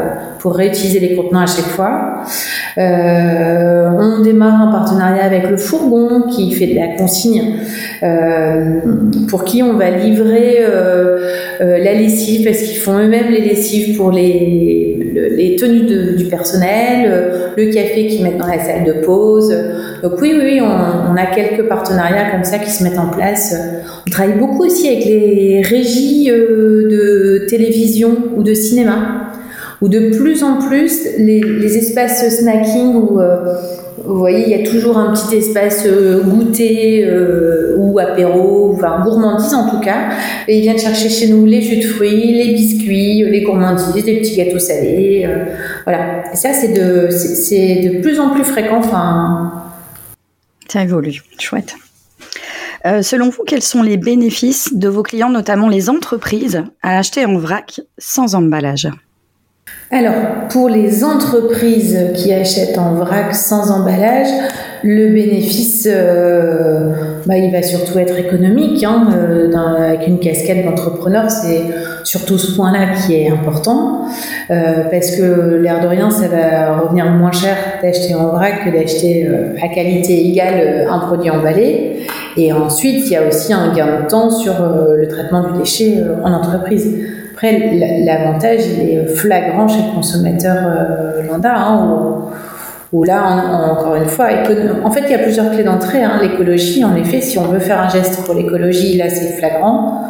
pour 0.40 0.54
réutiliser 0.54 1.00
les 1.00 1.16
contenants 1.16 1.42
à 1.42 1.46
chaque 1.46 1.66
fois. 1.66 2.22
Euh, 2.78 3.88
on 3.98 4.22
démarre 4.22 4.68
un 4.68 4.72
partenariat 4.72 5.24
avec 5.24 5.45
le 5.50 5.56
fourgon 5.56 6.22
qui 6.30 6.52
fait 6.52 6.66
de 6.66 6.74
la 6.74 6.88
consigne, 6.96 7.54
euh, 8.02 8.80
pour 9.28 9.44
qui 9.44 9.62
on 9.62 9.74
va 9.74 9.90
livrer 9.90 10.58
euh, 10.60 11.18
la 11.60 11.94
lessive 11.94 12.44
parce 12.44 12.58
qu'ils 12.62 12.78
font 12.78 12.98
eux-mêmes 12.98 13.30
les 13.30 13.40
lessives 13.40 13.96
pour 13.96 14.10
les, 14.10 15.12
les 15.36 15.56
tenues 15.56 16.14
du 16.16 16.24
personnel, 16.26 17.10
le 17.56 17.72
café 17.72 18.06
qu'ils 18.06 18.22
mettent 18.22 18.38
dans 18.38 18.46
la 18.46 18.62
salle 18.62 18.84
de 18.84 19.04
pause. 19.04 19.54
Donc 20.02 20.20
oui, 20.20 20.34
oui, 20.38 20.60
on, 20.60 21.16
a 21.16 21.26
quelques 21.34 21.66
partenariats 21.68 22.30
comme 22.30 22.44
ça 22.44 22.58
qui 22.58 22.70
se 22.70 22.84
mettent 22.84 22.98
en 22.98 23.08
place. 23.08 23.54
On 24.06 24.10
travaille 24.10 24.38
beaucoup 24.38 24.64
aussi 24.64 24.86
avec 24.88 25.04
les 25.04 25.62
régies 25.62 26.26
de 26.28 27.46
télévision 27.48 28.16
ou 28.36 28.42
de 28.42 28.52
cinéma 28.52 29.25
où 29.82 29.88
de 29.88 30.16
plus 30.16 30.42
en 30.42 30.58
plus 30.60 31.06
les, 31.18 31.76
espaces 31.76 32.38
snacking 32.38 32.94
où 32.94 33.20
euh, 33.20 33.54
vous 34.04 34.18
voyez 34.18 34.44
il 34.46 34.50
y 34.50 34.54
a 34.54 34.68
toujours 34.68 34.96
un 34.96 35.12
petit 35.12 35.36
espace 35.36 35.84
euh, 35.86 36.22
goûter 36.22 37.04
euh, 37.04 37.74
ou 37.76 37.98
apéro 37.98 38.72
enfin 38.74 39.02
gourmandise 39.04 39.54
en 39.54 39.68
tout 39.68 39.80
cas. 39.80 40.10
Et 40.48 40.58
ils 40.58 40.62
viennent 40.62 40.78
chercher 40.78 41.08
chez 41.08 41.28
nous 41.28 41.44
les 41.44 41.60
jus 41.60 41.76
de 41.76 41.86
fruits 41.86 42.32
les 42.32 42.54
biscuits 42.54 43.24
les 43.24 43.42
gourmandises 43.42 44.04
des 44.04 44.18
petits 44.20 44.36
gâteaux 44.36 44.58
salés 44.58 45.28
voilà. 45.84 46.32
Et 46.32 46.36
ça 46.36 46.52
c'est 46.52 46.68
de 46.68 48.00
plus 48.00 48.18
en 48.20 48.30
plus 48.30 48.44
fréquent 48.44 48.80
ça 50.68 50.82
évolue. 50.82 51.22
Chouette. 51.38 51.76
Selon 53.02 53.30
vous, 53.30 53.42
quels 53.44 53.62
sont 53.62 53.82
les 53.82 53.96
bénéfices 53.96 54.72
de 54.72 54.88
vos 54.88 55.02
clients, 55.02 55.30
notamment 55.30 55.68
les 55.68 55.90
entreprises, 55.90 56.62
à 56.82 56.98
acheter 56.98 57.24
en 57.24 57.38
vrac 57.38 57.80
sans 57.98 58.34
emballage? 58.34 58.88
Alors, 59.92 60.48
pour 60.50 60.68
les 60.68 61.04
entreprises 61.04 61.96
qui 62.16 62.32
achètent 62.32 62.76
en 62.76 62.94
vrac 62.94 63.32
sans 63.34 63.70
emballage, 63.70 64.26
le 64.82 65.12
bénéfice, 65.12 65.88
euh, 65.88 66.90
bah, 67.24 67.36
il 67.36 67.52
va 67.52 67.62
surtout 67.62 67.98
être 67.98 68.18
économique. 68.18 68.82
Hein, 68.82 69.08
euh, 69.16 69.52
avec 69.56 70.08
une 70.08 70.18
casquette 70.18 70.64
d'entrepreneur, 70.64 71.30
c'est 71.30 71.62
surtout 72.02 72.36
ce 72.36 72.56
point-là 72.56 72.94
qui 72.96 73.14
est 73.14 73.30
important, 73.30 74.06
euh, 74.50 74.84
parce 74.90 75.12
que 75.12 75.56
l'air 75.62 75.80
de 75.80 75.86
rien, 75.86 76.10
ça 76.10 76.26
va 76.26 76.80
revenir 76.80 77.06
moins 77.06 77.32
cher 77.32 77.56
d'acheter 77.80 78.14
en 78.14 78.28
vrac 78.28 78.64
que 78.64 78.70
d'acheter 78.70 79.28
à 79.62 79.68
qualité 79.68 80.28
égale 80.28 80.88
un 80.90 80.98
produit 80.98 81.30
emballé. 81.30 82.06
Et 82.36 82.52
ensuite, 82.52 83.06
il 83.06 83.12
y 83.12 83.16
a 83.16 83.26
aussi 83.26 83.52
un 83.52 83.72
gain 83.72 84.02
de 84.02 84.08
temps 84.08 84.30
sur 84.30 84.54
le 84.96 85.06
traitement 85.08 85.52
du 85.52 85.58
déchet 85.58 86.02
en 86.24 86.32
entreprise. 86.32 86.92
Après, 87.36 87.70
l'avantage, 88.02 88.60
il 88.66 88.88
est 88.88 89.06
flagrant 89.08 89.68
chez 89.68 89.82
le 89.82 89.94
consommateur 89.94 90.56
euh, 90.56 91.22
lambda, 91.30 91.54
hein, 91.54 92.30
où, 92.94 93.04
là, 93.04 93.72
encore 93.72 93.96
une 93.96 94.06
fois, 94.06 94.28
en 94.82 94.90
fait, 94.90 95.02
il 95.04 95.10
y 95.10 95.14
a 95.14 95.18
plusieurs 95.18 95.50
clés 95.50 95.62
d'entrée. 95.62 96.02
Hein. 96.02 96.18
L'écologie, 96.22 96.82
en 96.82 96.96
effet, 96.96 97.20
si 97.20 97.38
on 97.38 97.42
veut 97.42 97.58
faire 97.58 97.78
un 97.78 97.90
geste 97.90 98.24
pour 98.24 98.34
l'écologie, 98.34 98.96
là, 98.96 99.10
c'est 99.10 99.36
flagrant. 99.36 100.00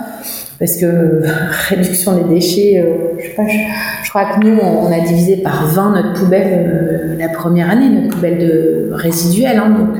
Parce 0.60 0.76
que 0.76 1.22
réduction 1.68 2.16
des 2.16 2.32
déchets, 2.32 2.80
euh, 2.86 3.18
je, 3.18 4.08
crois 4.08 4.26
que 4.26 4.46
nous, 4.46 4.60
on, 4.60 4.92
a 4.92 5.00
divisé 5.00 5.38
par 5.38 5.66
20 5.66 5.96
notre 5.96 6.12
poubelle 6.12 6.46
euh, 6.46 7.18
la 7.18 7.28
première 7.30 7.68
année, 7.68 7.88
notre 7.88 8.14
poubelle 8.14 8.38
de 8.38 8.90
résiduelle. 8.92 9.58
Hein, 9.58 9.70
donc, 9.70 9.96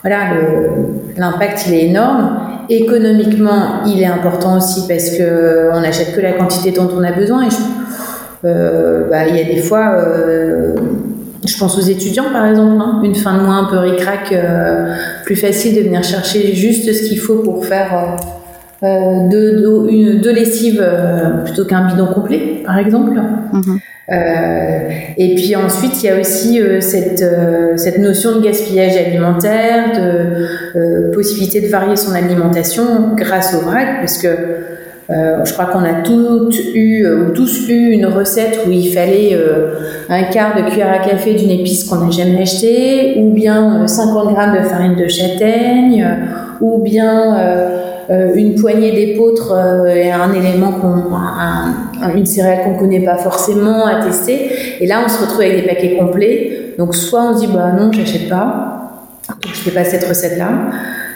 voilà, 0.00 0.30
l'impact, 1.14 1.66
il 1.66 1.74
est 1.74 1.88
énorme. 1.88 2.51
Économiquement, 2.68 3.84
il 3.86 4.00
est 4.00 4.06
important 4.06 4.56
aussi 4.56 4.86
parce 4.88 5.10
que 5.10 5.70
on 5.72 5.80
n'achète 5.80 6.14
que 6.14 6.20
la 6.20 6.32
quantité 6.32 6.70
dont 6.70 6.88
on 6.96 7.02
a 7.02 7.12
besoin. 7.12 7.44
Et 7.44 7.48
euh, 8.44 9.08
bah, 9.10 9.26
il 9.28 9.36
y 9.36 9.40
a 9.40 9.44
des 9.44 9.62
fois, 9.62 9.96
euh, 9.96 10.74
je 11.46 11.58
pense 11.58 11.78
aux 11.78 11.82
étudiants 11.82 12.30
par 12.32 12.46
exemple, 12.46 12.80
hein, 12.80 13.00
une 13.04 13.14
fin 13.14 13.38
de 13.38 13.44
mois 13.44 13.54
un 13.54 13.64
peu 13.64 13.78
ricrac, 13.78 14.32
euh, 14.32 14.94
plus 15.24 15.36
facile 15.36 15.76
de 15.76 15.80
venir 15.82 16.02
chercher 16.02 16.54
juste 16.54 16.92
ce 16.92 17.08
qu'il 17.08 17.18
faut 17.18 17.38
pour 17.38 17.64
faire 17.64 18.16
deux, 18.82 19.86
une, 19.88 20.20
deux 20.20 20.32
lessives 20.32 20.84
plutôt 21.44 21.64
qu'un 21.64 21.88
bidon 21.88 22.06
complet, 22.06 22.62
par 22.64 22.78
exemple. 22.78 23.12
Mhm. 23.52 23.80
Euh, 24.10 24.88
et 25.16 25.34
puis 25.36 25.54
ensuite, 25.54 26.02
il 26.02 26.06
y 26.06 26.10
a 26.10 26.20
aussi 26.20 26.60
euh, 26.60 26.80
cette, 26.80 27.22
euh, 27.22 27.76
cette 27.76 27.98
notion 27.98 28.36
de 28.36 28.44
gaspillage 28.44 28.96
alimentaire, 28.96 29.92
de 29.94 31.12
possibilité 31.14 31.60
de 31.60 31.68
varier 31.68 31.96
son 31.96 32.12
alimentation 32.12 33.14
grâce 33.16 33.54
au 33.54 33.64
vrac, 33.64 34.00
parce 34.00 34.18
que 34.18 34.28
je 35.08 35.52
crois 35.52 35.66
qu'on 35.66 35.84
a 35.84 36.00
toutes 36.02 36.56
eu 36.74 37.06
ou 37.06 37.32
tous 37.32 37.68
eu 37.68 37.90
une 37.90 38.06
recette 38.06 38.60
où 38.66 38.70
il 38.70 38.90
fallait 38.94 39.38
un 40.08 40.22
quart 40.24 40.56
de 40.56 40.62
cuillère 40.70 40.90
à 40.90 41.06
café 41.06 41.34
d'une 41.34 41.50
épice 41.50 41.84
qu'on 41.84 41.96
n'a 41.96 42.10
jamais 42.10 42.40
achetée, 42.40 43.16
ou 43.18 43.34
bien 43.34 43.86
50 43.86 44.32
grammes 44.32 44.56
de 44.58 44.66
farine 44.66 44.96
de 44.96 45.08
châtaigne, 45.08 46.06
ou 46.62 46.82
bien 46.82 47.36
euh, 47.36 47.78
une 48.10 48.54
poignée 48.54 48.92
d'épeautres 48.92 49.52
euh, 49.52 49.86
et 49.86 50.10
un 50.10 50.32
élément 50.32 50.72
qu'on, 50.72 51.16
une 52.16 52.26
céréale 52.26 52.64
qu'on 52.64 52.74
connaît 52.74 53.04
pas 53.04 53.16
forcément 53.16 53.86
à 53.86 54.04
tester. 54.04 54.50
Et 54.80 54.86
là, 54.86 55.00
on 55.04 55.08
se 55.08 55.20
retrouve 55.20 55.40
avec 55.40 55.56
des 55.56 55.68
paquets 55.68 55.96
complets. 55.96 56.74
Donc, 56.78 56.94
soit 56.94 57.22
on 57.22 57.34
se 57.34 57.46
dit, 57.46 57.52
bah 57.52 57.72
non, 57.72 57.92
j'achète 57.92 58.28
pas. 58.28 58.78
Donc, 59.28 59.38
je 59.52 59.60
fais 59.60 59.70
pas 59.70 59.84
cette 59.84 60.04
recette-là. 60.04 60.48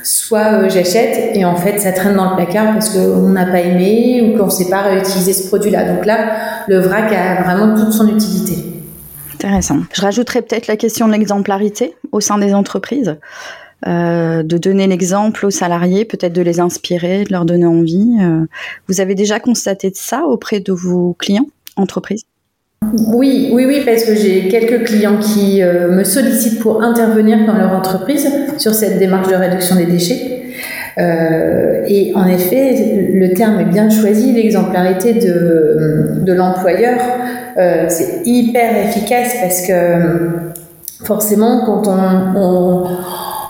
soit 0.06 0.68
j'achète 0.68 1.36
et 1.36 1.44
en 1.44 1.56
fait 1.56 1.80
ça 1.80 1.90
traîne 1.90 2.14
dans 2.14 2.30
le 2.30 2.36
placard 2.36 2.74
parce 2.74 2.90
qu'on 2.90 3.28
n'a 3.30 3.46
pas 3.46 3.60
aimé 3.60 4.22
ou 4.22 4.38
qu'on 4.38 4.46
ne 4.46 4.50
sait 4.50 4.70
pas 4.70 4.82
réutiliser 4.82 5.32
ce 5.32 5.48
produit-là. 5.48 5.92
Donc 5.92 6.06
là, 6.06 6.18
le 6.68 6.78
vrac 6.78 7.12
a 7.12 7.42
vraiment 7.42 7.74
toute 7.74 7.92
son 7.92 8.08
utilité. 8.08 8.54
Intéressant. 9.34 9.78
Je 9.92 10.00
rajouterais 10.00 10.42
peut-être 10.42 10.66
la 10.66 10.76
question 10.76 11.08
de 11.08 11.12
l'exemplarité 11.12 11.94
au 12.12 12.20
sein 12.20 12.38
des 12.38 12.54
entreprises. 12.54 13.16
Euh, 13.86 14.42
de 14.42 14.56
donner 14.56 14.86
l'exemple 14.86 15.44
aux 15.44 15.50
salariés, 15.50 16.06
peut-être 16.06 16.32
de 16.32 16.40
les 16.40 16.60
inspirer, 16.60 17.24
de 17.24 17.32
leur 17.32 17.44
donner 17.44 17.66
envie. 17.66 18.16
Euh, 18.22 18.46
vous 18.88 19.00
avez 19.02 19.14
déjà 19.14 19.38
constaté 19.38 19.92
ça 19.94 20.24
auprès 20.24 20.60
de 20.60 20.72
vos 20.72 21.14
clients, 21.18 21.46
entreprises? 21.76 22.22
Oui, 23.12 23.50
oui, 23.52 23.64
oui, 23.66 23.82
parce 23.84 24.04
que 24.04 24.14
j'ai 24.14 24.48
quelques 24.48 24.86
clients 24.86 25.18
qui 25.18 25.62
euh, 25.62 25.90
me 25.90 26.04
sollicitent 26.04 26.58
pour 26.60 26.82
intervenir 26.82 27.46
dans 27.46 27.56
leur 27.56 27.72
entreprise 27.72 28.26
sur 28.56 28.72
cette 28.74 28.98
démarche 28.98 29.28
de 29.28 29.34
réduction 29.34 29.76
des 29.76 29.86
déchets. 29.86 30.42
et 30.98 32.12
en 32.14 32.26
effet, 32.26 33.10
le 33.12 33.34
terme 33.34 33.60
est 33.60 33.70
bien 33.70 33.90
choisi, 33.90 34.32
l'exemplarité 34.32 35.12
de, 35.14 36.22
de 36.22 36.32
l'employeur, 36.32 36.98
c'est 37.88 38.22
hyper 38.24 38.88
efficace 38.88 39.34
parce 39.42 39.66
que 39.66 40.54
forcément, 41.04 41.64
quand 41.66 41.86
on 41.86 42.86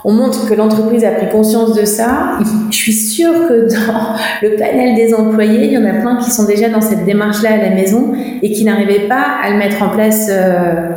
on 0.03 0.13
montre 0.13 0.47
que 0.47 0.53
l'entreprise 0.53 1.03
a 1.03 1.11
pris 1.11 1.29
conscience 1.29 1.75
de 1.75 1.85
ça. 1.85 2.39
Je 2.69 2.75
suis 2.75 2.93
sûre 2.93 3.33
que 3.47 3.67
dans 3.69 4.15
le 4.41 4.55
panel 4.55 4.95
des 4.95 5.13
employés, 5.13 5.65
il 5.65 5.73
y 5.73 5.77
en 5.77 5.85
a 5.85 5.93
plein 5.93 6.17
qui 6.17 6.31
sont 6.31 6.45
déjà 6.45 6.69
dans 6.69 6.81
cette 6.81 7.05
démarche-là 7.05 7.53
à 7.53 7.57
la 7.57 7.69
maison 7.69 8.13
et 8.41 8.51
qui 8.51 8.63
n'arrivaient 8.63 9.07
pas 9.07 9.25
à 9.43 9.49
le 9.51 9.57
mettre 9.57 9.81
en 9.81 9.89
place 9.89 10.27
euh, 10.29 10.89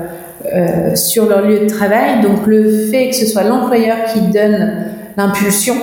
euh, 0.55 0.95
sur 0.97 1.29
leur 1.29 1.47
lieu 1.47 1.61
de 1.61 1.67
travail. 1.67 2.21
Donc 2.23 2.47
le 2.47 2.87
fait 2.87 3.09
que 3.09 3.17
ce 3.17 3.27
soit 3.27 3.45
l'employeur 3.45 3.97
qui 4.13 4.21
donne 4.21 4.85
l'impulsion, 5.17 5.75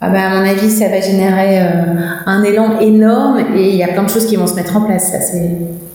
ah 0.00 0.10
ben, 0.10 0.20
à 0.20 0.40
mon 0.40 0.46
avis, 0.48 0.70
ça 0.70 0.88
va 0.88 1.00
générer 1.00 1.60
euh, 1.60 1.94
un 2.26 2.42
élan 2.42 2.80
énorme 2.80 3.38
et 3.56 3.70
il 3.70 3.76
y 3.76 3.82
a 3.82 3.88
plein 3.88 4.04
de 4.04 4.10
choses 4.10 4.26
qui 4.26 4.36
vont 4.36 4.46
se 4.46 4.54
mettre 4.54 4.76
en 4.76 4.82
place. 4.82 5.10
Ça, 5.10 5.18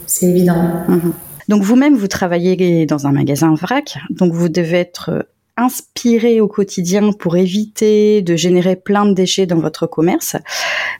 c'est 0.07 0.25
évident. 0.25 0.63
Mhm. 0.87 1.13
Donc 1.49 1.63
vous-même, 1.63 1.95
vous 1.95 2.07
travaillez 2.07 2.85
dans 2.85 3.07
un 3.07 3.11
magasin 3.11 3.53
vrac, 3.53 3.97
donc 4.09 4.31
vous 4.31 4.47
devez 4.47 4.79
être 4.79 5.25
inspiré 5.57 6.41
au 6.41 6.47
quotidien 6.47 7.11
pour 7.11 7.37
éviter 7.37 8.21
de 8.21 8.35
générer 8.35 8.75
plein 8.75 9.05
de 9.05 9.13
déchets 9.13 9.45
dans 9.45 9.59
votre 9.59 9.87
commerce. 9.87 10.35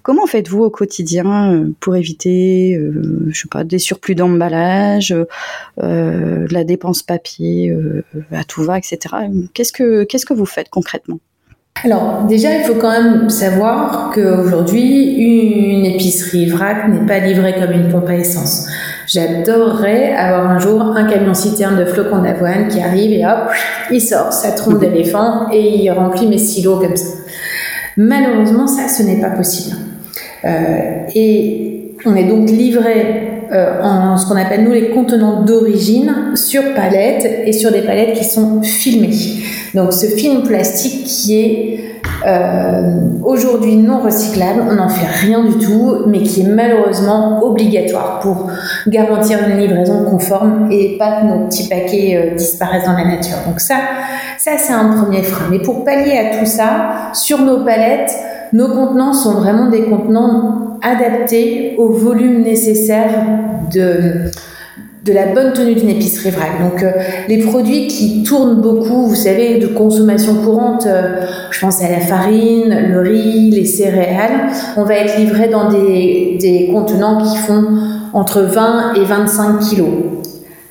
Comment 0.03 0.25
faites-vous 0.25 0.63
au 0.63 0.69
quotidien 0.69 1.53
euh, 1.53 1.73
pour 1.79 1.95
éviter, 1.95 2.75
euh, 2.75 3.27
je 3.29 3.41
sais 3.41 3.47
pas, 3.49 3.63
des 3.63 3.79
surplus 3.79 4.15
d'emballage, 4.15 5.15
euh, 5.81 6.47
la 6.49 6.63
dépense 6.63 7.03
papier 7.03 7.75
à 8.31 8.43
tout 8.43 8.63
va, 8.63 8.77
etc. 8.77 8.99
Qu'est-ce 9.53 9.71
que 9.71 10.03
qu'est-ce 10.03 10.25
que 10.25 10.33
vous 10.33 10.45
faites 10.45 10.69
concrètement? 10.69 11.19
Alors 11.83 12.25
déjà, 12.25 12.55
il 12.57 12.63
faut 12.65 12.75
quand 12.75 12.91
même 12.91 13.29
savoir 13.29 14.11
qu'aujourd'hui, 14.13 15.15
une 15.15 15.85
épicerie 15.85 16.49
vrac 16.49 16.87
n'est 16.89 17.05
pas 17.07 17.19
livrée 17.19 17.55
comme 17.55 17.71
une 17.71 17.89
pompe 17.89 18.09
à 18.09 18.15
essence. 18.15 18.67
J'adorerais 19.13 20.13
avoir 20.13 20.49
un 20.49 20.59
jour 20.59 20.81
un 20.81 21.03
camion 21.03 21.33
citerne 21.33 21.77
de 21.77 21.83
flocons 21.83 22.21
d'avoine 22.21 22.69
qui 22.69 22.79
arrive 22.79 23.11
et 23.11 23.25
hop, 23.25 23.51
il 23.91 23.99
sort 23.99 24.31
sa 24.31 24.51
trompe 24.51 24.79
d'éléphant 24.79 25.49
et 25.51 25.83
il 25.83 25.91
remplit 25.91 26.27
mes 26.27 26.37
silos 26.37 26.77
comme 26.77 26.95
ça. 26.95 27.17
Malheureusement, 27.97 28.67
ça, 28.67 28.87
ce 28.87 29.03
n'est 29.03 29.19
pas 29.19 29.31
possible. 29.31 29.75
Euh, 30.45 31.07
et 31.13 31.93
on 32.05 32.15
est 32.15 32.23
donc 32.23 32.49
livré 32.49 33.41
euh, 33.51 33.81
en 33.83 34.15
ce 34.15 34.25
qu'on 34.27 34.37
appelle 34.37 34.63
nous 34.63 34.71
les 34.71 34.91
contenants 34.91 35.43
d'origine 35.43 36.31
sur 36.35 36.73
palettes 36.73 37.27
et 37.45 37.51
sur 37.51 37.69
des 37.69 37.81
palettes 37.81 38.17
qui 38.17 38.23
sont 38.23 38.61
filmées. 38.63 39.11
Donc 39.75 39.91
ce 39.91 40.05
film 40.05 40.43
plastique 40.43 41.03
qui 41.03 41.37
est 41.37 42.00
euh, 42.25 42.99
aujourd'hui 43.23 43.77
non 43.77 43.99
recyclable, 43.99 44.63
on 44.69 44.75
n'en 44.75 44.89
fait 44.89 45.07
rien 45.07 45.43
du 45.43 45.57
tout, 45.57 46.03
mais 46.07 46.21
qui 46.21 46.41
est 46.41 46.47
malheureusement 46.47 47.43
obligatoire 47.43 48.19
pour 48.21 48.47
garantir 48.87 49.39
une 49.47 49.57
livraison 49.57 50.05
conforme 50.05 50.69
et 50.71 50.97
pas 50.97 51.21
que 51.21 51.25
nos 51.25 51.45
petits 51.47 51.67
paquets 51.67 52.15
euh, 52.15 52.35
disparaissent 52.35 52.85
dans 52.85 52.93
la 52.93 53.05
nature. 53.05 53.37
Donc 53.47 53.59
ça, 53.59 53.75
ça 54.37 54.51
c'est 54.57 54.73
un 54.73 54.89
premier 55.01 55.23
frein. 55.23 55.45
Mais 55.49 55.59
pour 55.59 55.83
pallier 55.83 56.17
à 56.17 56.37
tout 56.37 56.45
ça, 56.45 57.11
sur 57.13 57.39
nos 57.39 57.63
palettes, 57.63 58.15
nos 58.53 58.67
contenants 58.67 59.13
sont 59.13 59.33
vraiment 59.33 59.69
des 59.69 59.83
contenants 59.83 60.77
adaptés 60.81 61.75
au 61.77 61.93
volume 61.93 62.41
nécessaire 62.43 63.25
de 63.73 64.31
de 65.03 65.13
la 65.13 65.27
bonne 65.27 65.53
tenue 65.53 65.73
d'une 65.73 65.89
épicerie 65.89 66.29
vrac. 66.29 66.61
Donc 66.61 66.83
euh, 66.83 66.91
les 67.27 67.39
produits 67.39 67.87
qui 67.87 68.23
tournent 68.23 68.61
beaucoup, 68.61 69.07
vous 69.07 69.15
savez, 69.15 69.57
de 69.57 69.67
consommation 69.67 70.35
courante, 70.35 70.85
euh, 70.85 71.25
je 71.49 71.59
pense 71.59 71.81
à 71.81 71.89
la 71.89 71.99
farine, 71.99 72.87
le 72.89 72.99
riz, 72.99 73.49
les 73.49 73.65
céréales, 73.65 74.49
on 74.77 74.83
va 74.83 74.95
être 74.95 75.17
livré 75.17 75.47
dans 75.47 75.69
des, 75.69 76.37
des 76.39 76.69
contenants 76.71 77.21
qui 77.21 77.37
font 77.37 77.65
entre 78.13 78.41
20 78.41 78.93
et 78.95 79.03
25 79.03 79.59
kilos. 79.59 79.89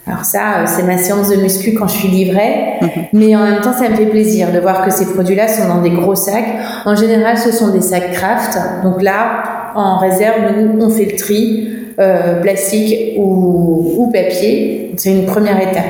Alors 0.06 0.24
ça, 0.24 0.40
euh, 0.40 0.64
c'est 0.66 0.82
ma 0.84 0.98
séance 0.98 1.28
de 1.28 1.36
muscu 1.36 1.74
quand 1.74 1.86
je 1.86 1.96
suis 1.98 2.08
livrée, 2.08 2.78
mhm. 2.80 2.88
mais 3.12 3.36
en 3.36 3.44
même 3.44 3.60
temps, 3.60 3.72
ça 3.72 3.88
me 3.88 3.94
fait 3.94 4.06
plaisir 4.06 4.50
de 4.52 4.58
voir 4.58 4.84
que 4.84 4.90
ces 4.90 5.12
produits-là 5.12 5.46
sont 5.46 5.68
dans 5.68 5.82
des 5.82 5.90
gros 5.90 6.14
sacs. 6.14 6.48
En 6.84 6.96
général, 6.96 7.38
ce 7.38 7.52
sont 7.52 7.68
des 7.68 7.80
sacs 7.80 8.10
craft. 8.12 8.58
Donc 8.82 9.02
là, 9.02 9.42
en 9.74 9.98
réserve, 9.98 10.37
nous, 10.59 10.85
on 10.85 10.90
fait 10.90 11.06
le 11.06 11.16
tri 11.16 11.68
euh, 11.98 12.40
plastique 12.40 13.18
ou, 13.18 14.11
papier. 14.12 14.94
C'est 14.96 15.11
une 15.11 15.26
première 15.26 15.61
étape. 15.61 15.85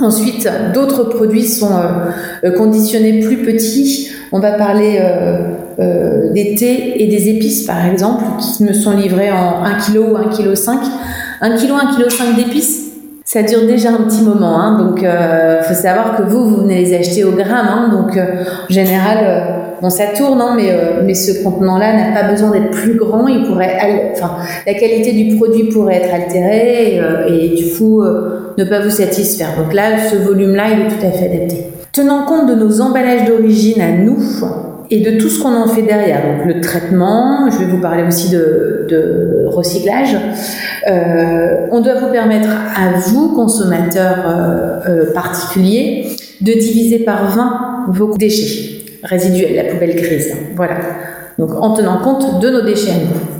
Ensuite, 0.00 0.48
d'autres 0.74 1.04
produits 1.04 1.46
sont 1.46 1.72
euh, 2.44 2.50
conditionnés 2.52 3.20
plus 3.20 3.38
petits. 3.38 4.10
On 4.32 4.40
va 4.40 4.52
parler 4.52 5.00
euh, 5.80 6.32
des 6.32 6.56
thés 6.56 7.02
et 7.02 7.06
des 7.06 7.28
épices, 7.28 7.64
par 7.64 7.86
exemple, 7.86 8.24
qui 8.40 8.64
me 8.64 8.72
sont 8.72 8.96
livrés 8.96 9.30
en 9.30 9.62
1 9.62 9.74
kg 9.74 9.98
ou 9.98 10.16
1 10.16 10.24
kg 10.30 10.54
5. 10.54 10.80
1 11.40 11.56
kg, 11.56 11.70
1 11.70 11.96
kg 11.96 12.10
5 12.10 12.34
d'épices, 12.34 12.90
ça 13.24 13.44
dure 13.44 13.64
déjà 13.64 13.90
un 13.90 14.02
petit 14.08 14.22
moment, 14.22 14.58
hein, 14.58 14.78
donc 14.78 15.04
euh, 15.04 15.62
faut 15.62 15.74
savoir 15.74 16.16
que 16.16 16.22
vous, 16.22 16.48
vous 16.48 16.56
venez 16.62 16.82
les 16.82 16.94
acheter 16.96 17.22
au 17.22 17.30
gramme, 17.30 17.68
hein, 17.68 17.88
donc 17.92 18.18
en 18.18 18.72
général, 18.72 19.57
Bon, 19.80 19.90
ça 19.90 20.06
tourne, 20.16 20.40
hein, 20.40 20.54
mais, 20.56 20.70
euh, 20.70 21.02
mais 21.04 21.14
ce 21.14 21.44
contenant-là 21.44 21.96
n'a 21.96 22.20
pas 22.20 22.28
besoin 22.28 22.50
d'être 22.50 22.70
plus 22.70 22.96
grand. 22.96 23.28
Il 23.28 23.44
pourrait, 23.44 24.12
enfin, 24.12 24.38
la 24.66 24.74
qualité 24.74 25.12
du 25.12 25.36
produit 25.36 25.64
pourrait 25.68 25.96
être 25.96 26.12
altérée 26.12 26.94
et, 26.94 27.00
euh, 27.00 27.28
et 27.28 27.48
du 27.54 27.70
coup 27.76 28.02
euh, 28.02 28.54
ne 28.58 28.64
pas 28.64 28.80
vous 28.80 28.90
satisfaire. 28.90 29.50
Donc 29.56 29.72
là, 29.72 29.98
ce 30.10 30.16
volume-là, 30.16 30.64
il 30.72 30.80
est 30.80 30.88
tout 30.88 31.06
à 31.06 31.10
fait 31.12 31.26
adapté. 31.26 31.66
Tenant 31.92 32.24
compte 32.26 32.48
de 32.48 32.54
nos 32.54 32.80
emballages 32.80 33.28
d'origine 33.28 33.80
à 33.80 33.92
nous 33.92 34.18
et 34.90 35.00
de 35.00 35.18
tout 35.18 35.28
ce 35.28 35.40
qu'on 35.42 35.54
en 35.54 35.68
fait 35.68 35.82
derrière, 35.82 36.22
donc 36.22 36.46
le 36.46 36.60
traitement, 36.60 37.48
je 37.50 37.58
vais 37.58 37.66
vous 37.66 37.80
parler 37.80 38.04
aussi 38.04 38.30
de, 38.30 38.86
de 38.88 39.44
recyclage, 39.46 40.16
on 40.86 41.80
doit 41.80 42.00
vous 42.00 42.10
permettre 42.10 42.48
à 42.48 42.98
vous, 42.98 43.34
consommateurs 43.34 44.80
particuliers, 45.12 46.06
de 46.40 46.52
diviser 46.52 47.00
par 47.00 47.36
20 47.36 47.92
vos 47.92 48.16
déchets 48.16 48.77
résiduelle, 49.02 49.56
la 49.56 49.64
poubelle 49.64 49.96
grise. 49.96 50.36
Voilà. 50.54 50.76
Donc 51.38 51.50
en 51.54 51.72
tenant 51.72 51.98
compte 51.98 52.40
de 52.40 52.50
nos 52.50 52.62
déchets 52.62 52.90
à 52.90 52.94
nous. 52.94 53.37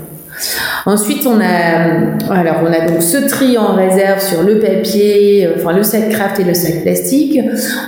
Ensuite, 0.89 1.27
on 1.27 1.39
a, 1.39 2.33
alors 2.33 2.63
on 2.63 2.73
a 2.73 2.87
donc 2.87 3.03
ce 3.03 3.17
tri 3.29 3.59
en 3.59 3.75
réserve 3.75 4.19
sur 4.19 4.41
le 4.41 4.57
papier, 4.57 5.45
euh, 5.45 5.51
enfin 5.57 5.77
le 5.77 5.83
sac 5.83 6.09
craft 6.09 6.39
et 6.39 6.43
le 6.43 6.55
sac 6.55 6.81
plastique. 6.81 7.39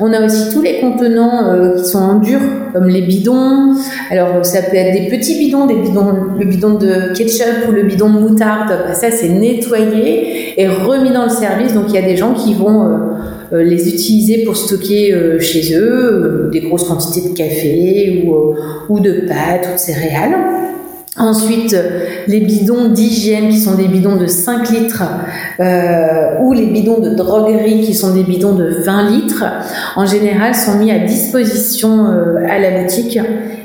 On 0.02 0.14
a 0.14 0.24
aussi 0.24 0.54
tous 0.54 0.62
les 0.62 0.80
contenants 0.80 1.48
euh, 1.48 1.78
qui 1.78 1.86
sont 1.86 1.98
en 1.98 2.20
dur, 2.20 2.40
comme 2.74 2.88
les 2.88 3.02
bidons. 3.02 3.74
Alors 4.12 4.46
ça 4.46 4.62
peut 4.62 4.76
être 4.76 4.94
des 4.94 5.18
petits 5.18 5.40
bidons, 5.40 5.66
des 5.66 5.78
bidons, 5.78 6.14
le 6.38 6.46
bidon 6.46 6.76
de 6.76 7.12
ketchup 7.18 7.70
ou 7.70 7.72
le 7.72 7.82
bidon 7.82 8.12
de 8.12 8.20
moutarde. 8.20 8.70
Bah, 8.70 8.94
ça 8.94 9.10
c'est 9.10 9.30
nettoyé 9.30 10.62
et 10.62 10.68
remis 10.68 11.10
dans 11.10 11.24
le 11.24 11.32
service. 11.32 11.74
Donc 11.74 11.86
il 11.88 11.96
y 11.96 11.98
a 11.98 12.04
des 12.04 12.18
gens 12.18 12.36
qui 12.36 12.54
vont 12.54 12.84
euh, 13.52 13.64
les 13.64 13.90
utiliser 13.90 14.44
pour 14.44 14.56
stocker 14.56 15.40
chez 15.40 15.76
eux 15.76 16.52
des 16.54 16.60
grosses 16.60 16.88
quantités 16.88 17.28
de 17.28 17.34
café 17.34 18.28
ou, 18.28 18.54
ou 18.90 19.00
de 19.00 19.26
pâtes 19.28 19.70
ou 19.72 19.74
de 19.74 19.80
céréales. 19.80 20.36
Ensuite, 21.18 21.76
les 22.28 22.40
bidons 22.40 22.88
d'hygiène 22.88 23.50
qui 23.50 23.60
sont 23.60 23.76
des 23.76 23.90
bidons 23.90 24.16
de 24.16 24.28
5 24.28 24.70
litres 24.70 25.04
euh, 25.60 26.40
ou 26.40 26.54
les 26.54 26.68
bidons 26.68 27.00
de 27.00 27.10
droguerie 27.10 27.82
qui 27.82 27.94
sont 27.94 28.14
des 28.14 28.24
bidons 28.24 28.54
de 28.56 28.70
20 28.70 29.10
litres, 29.10 29.44
en 29.98 30.06
général 30.06 30.56
sont 30.56 30.78
mis 30.78 30.90
à 30.90 31.00
disposition 31.00 32.06
euh, 32.06 32.48
à 32.50 32.60
la 32.60 32.82
boutique 32.82 33.20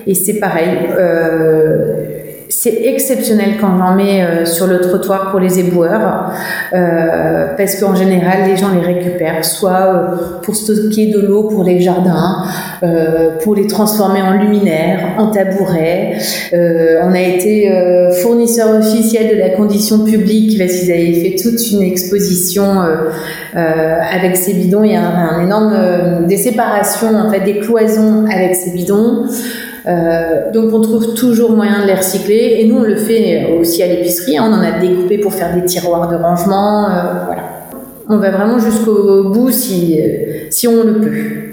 et 0.08 0.14
c'est 0.14 0.40
pareil. 0.40 0.70
Euh, 0.98 2.15
c'est 2.48 2.84
exceptionnel 2.84 3.54
quand 3.60 3.76
j'en 3.78 3.94
mets 3.94 4.22
euh, 4.22 4.44
sur 4.44 4.66
le 4.66 4.80
trottoir 4.80 5.30
pour 5.30 5.40
les 5.40 5.58
éboueurs, 5.58 6.32
euh, 6.72 7.48
parce 7.56 7.76
qu'en 7.80 7.94
général, 7.94 8.48
les 8.48 8.56
gens 8.56 8.68
les 8.70 8.86
récupèrent, 8.86 9.44
soit 9.44 9.70
euh, 9.70 10.40
pour 10.42 10.54
stocker 10.54 11.06
de 11.06 11.20
l'eau 11.20 11.44
pour 11.44 11.64
les 11.64 11.80
jardins, 11.80 12.44
pour 13.42 13.54
les 13.54 13.66
transformer 13.66 14.20
en 14.22 14.32
luminaires, 14.32 15.14
en 15.18 15.30
tabourets. 15.30 16.18
on 16.52 17.12
a 17.12 17.20
été 17.20 17.70
fournisseur 18.22 18.76
officiel 18.78 19.34
de 19.34 19.40
la 19.40 19.50
condition 19.50 20.00
publique 20.00 20.58
parce 20.58 20.72
qu'ils 20.72 20.92
avaient 20.92 21.12
fait 21.12 21.36
toute 21.42 21.70
une 21.70 21.82
exposition 21.82 22.64
avec 23.54 24.36
ces 24.36 24.54
bidons. 24.54 24.84
Il 24.84 24.92
y 24.92 24.96
a 24.96 25.02
un, 25.02 25.38
un 25.38 25.44
énorme 25.44 26.26
des 26.26 26.36
séparations, 26.36 27.14
en 27.16 27.30
fait, 27.30 27.40
des 27.40 27.58
cloisons 27.60 28.26
avec 28.30 28.54
ces 28.54 28.70
bidons. 28.72 29.24
Euh, 29.86 30.50
donc 30.52 30.72
on 30.72 30.80
trouve 30.80 31.14
toujours 31.14 31.52
moyen 31.52 31.82
de 31.82 31.86
les 31.86 31.94
recycler 31.94 32.56
et 32.58 32.66
nous 32.66 32.78
on 32.78 32.82
le 32.82 32.96
fait 32.96 33.56
aussi 33.58 33.82
à 33.82 33.86
l'épicerie. 33.86 34.36
Hein. 34.36 34.50
on 34.50 34.54
en 34.54 34.62
a 34.62 34.78
découpé 34.80 35.18
pour 35.18 35.32
faire 35.32 35.54
des 35.54 35.64
tiroirs 35.64 36.08
de 36.08 36.16
rangement. 36.16 36.90
Euh, 36.90 37.24
voilà. 37.24 37.42
On 38.08 38.18
va 38.18 38.30
vraiment 38.30 38.58
jusqu'au 38.58 39.30
bout 39.30 39.50
si, 39.50 39.98
si 40.50 40.68
on 40.68 40.84
le 40.84 41.00
peut. 41.00 41.46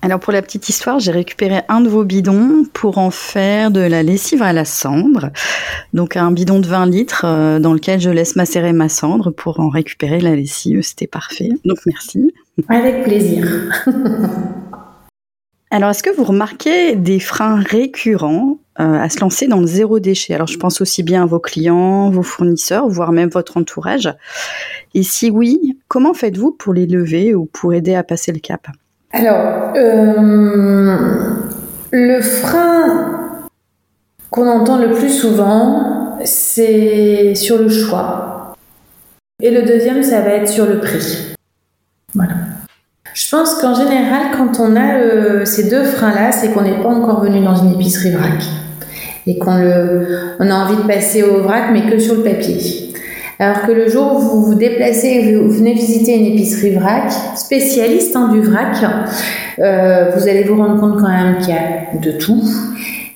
Alors 0.00 0.20
pour 0.20 0.32
la 0.32 0.42
petite 0.42 0.68
histoire, 0.68 1.00
j'ai 1.00 1.10
récupéré 1.10 1.62
un 1.68 1.80
de 1.80 1.88
vos 1.88 2.04
bidons 2.04 2.64
pour 2.72 2.98
en 2.98 3.10
faire 3.10 3.70
de 3.72 3.80
la 3.80 4.02
lessive 4.02 4.42
à 4.42 4.52
la 4.52 4.64
cendre. 4.64 5.30
Donc 5.92 6.16
un 6.16 6.30
bidon 6.30 6.60
de 6.60 6.66
20 6.66 6.86
litres 6.86 7.22
euh, 7.24 7.58
dans 7.58 7.72
lequel 7.72 8.00
je 8.00 8.10
laisse 8.10 8.36
macérer 8.36 8.72
ma 8.72 8.88
cendre 8.88 9.30
pour 9.30 9.58
en 9.58 9.68
récupérer 9.68 10.20
la 10.20 10.36
lessive. 10.36 10.82
C'était 10.82 11.08
parfait. 11.08 11.50
Donc 11.64 11.78
merci. 11.84 12.32
Avec 12.68 13.04
plaisir. 13.04 13.46
Alors, 15.70 15.90
est-ce 15.90 16.02
que 16.02 16.14
vous 16.14 16.24
remarquez 16.24 16.96
des 16.96 17.20
freins 17.20 17.60
récurrents 17.60 18.56
euh, 18.80 19.00
à 19.00 19.08
se 19.10 19.20
lancer 19.20 19.48
dans 19.48 19.60
le 19.60 19.66
zéro 19.66 19.98
déchet? 19.98 20.34
Alors, 20.34 20.46
je 20.46 20.56
pense 20.56 20.80
aussi 20.80 21.02
bien 21.02 21.24
à 21.24 21.26
vos 21.26 21.40
clients, 21.40 22.08
vos 22.08 22.22
fournisseurs, 22.22 22.88
voire 22.88 23.12
même 23.12 23.28
votre 23.28 23.58
entourage. 23.58 24.08
Et 24.94 25.02
si 25.02 25.30
oui, 25.30 25.78
comment 25.86 26.14
faites-vous 26.14 26.52
pour 26.52 26.72
les 26.72 26.86
lever 26.86 27.34
ou 27.34 27.44
pour 27.44 27.74
aider 27.74 27.94
à 27.94 28.02
passer 28.02 28.32
le 28.32 28.38
cap? 28.38 28.66
Alors, 29.12 29.74
euh, 29.76 30.96
le 31.90 32.20
frein 32.22 33.48
qu'on 34.30 34.48
entend 34.48 34.78
le 34.78 34.92
plus 34.92 35.10
souvent, 35.10 36.18
c'est 36.24 37.34
sur 37.34 37.58
le 37.58 37.68
choix. 37.68 38.54
Et 39.42 39.50
le 39.50 39.64
deuxième, 39.64 40.02
ça 40.02 40.22
va 40.22 40.30
être 40.30 40.48
sur 40.48 40.64
le 40.64 40.80
prix. 40.80 41.34
Voilà. 42.14 42.34
Je 43.18 43.28
pense 43.28 43.54
qu'en 43.54 43.74
général, 43.74 44.28
quand 44.36 44.60
on 44.60 44.76
a 44.76 45.00
euh, 45.00 45.44
ces 45.44 45.68
deux 45.68 45.82
freins-là, 45.82 46.30
c'est 46.30 46.52
qu'on 46.52 46.62
n'est 46.62 46.80
pas 46.80 46.88
encore 46.88 47.20
venu 47.20 47.40
dans 47.40 47.56
une 47.56 47.72
épicerie 47.72 48.12
vrac 48.12 48.44
et 49.26 49.38
qu'on 49.38 49.60
on 50.38 50.50
a 50.50 50.54
envie 50.54 50.76
de 50.76 50.86
passer 50.86 51.24
au 51.24 51.42
vrac, 51.42 51.64
mais 51.72 51.90
que 51.90 51.98
sur 51.98 52.14
le 52.14 52.22
papier. 52.22 52.92
Alors 53.40 53.62
que 53.62 53.72
le 53.72 53.88
jour 53.88 54.14
où 54.14 54.20
vous 54.20 54.44
vous 54.44 54.54
déplacez 54.54 55.08
et 55.08 55.36
vous 55.36 55.50
venez 55.50 55.74
visiter 55.74 56.16
une 56.16 56.26
épicerie 56.26 56.76
vrac, 56.76 57.10
spécialiste 57.34 58.14
hein, 58.14 58.28
du 58.32 58.40
vrac, 58.40 58.76
euh, 59.58 60.12
vous 60.14 60.28
allez 60.28 60.44
vous 60.44 60.56
rendre 60.56 60.80
compte 60.80 61.00
quand 61.00 61.08
même 61.08 61.38
qu'il 61.38 61.54
y 61.54 61.58
a 61.58 61.98
de 62.00 62.12
tout 62.12 62.44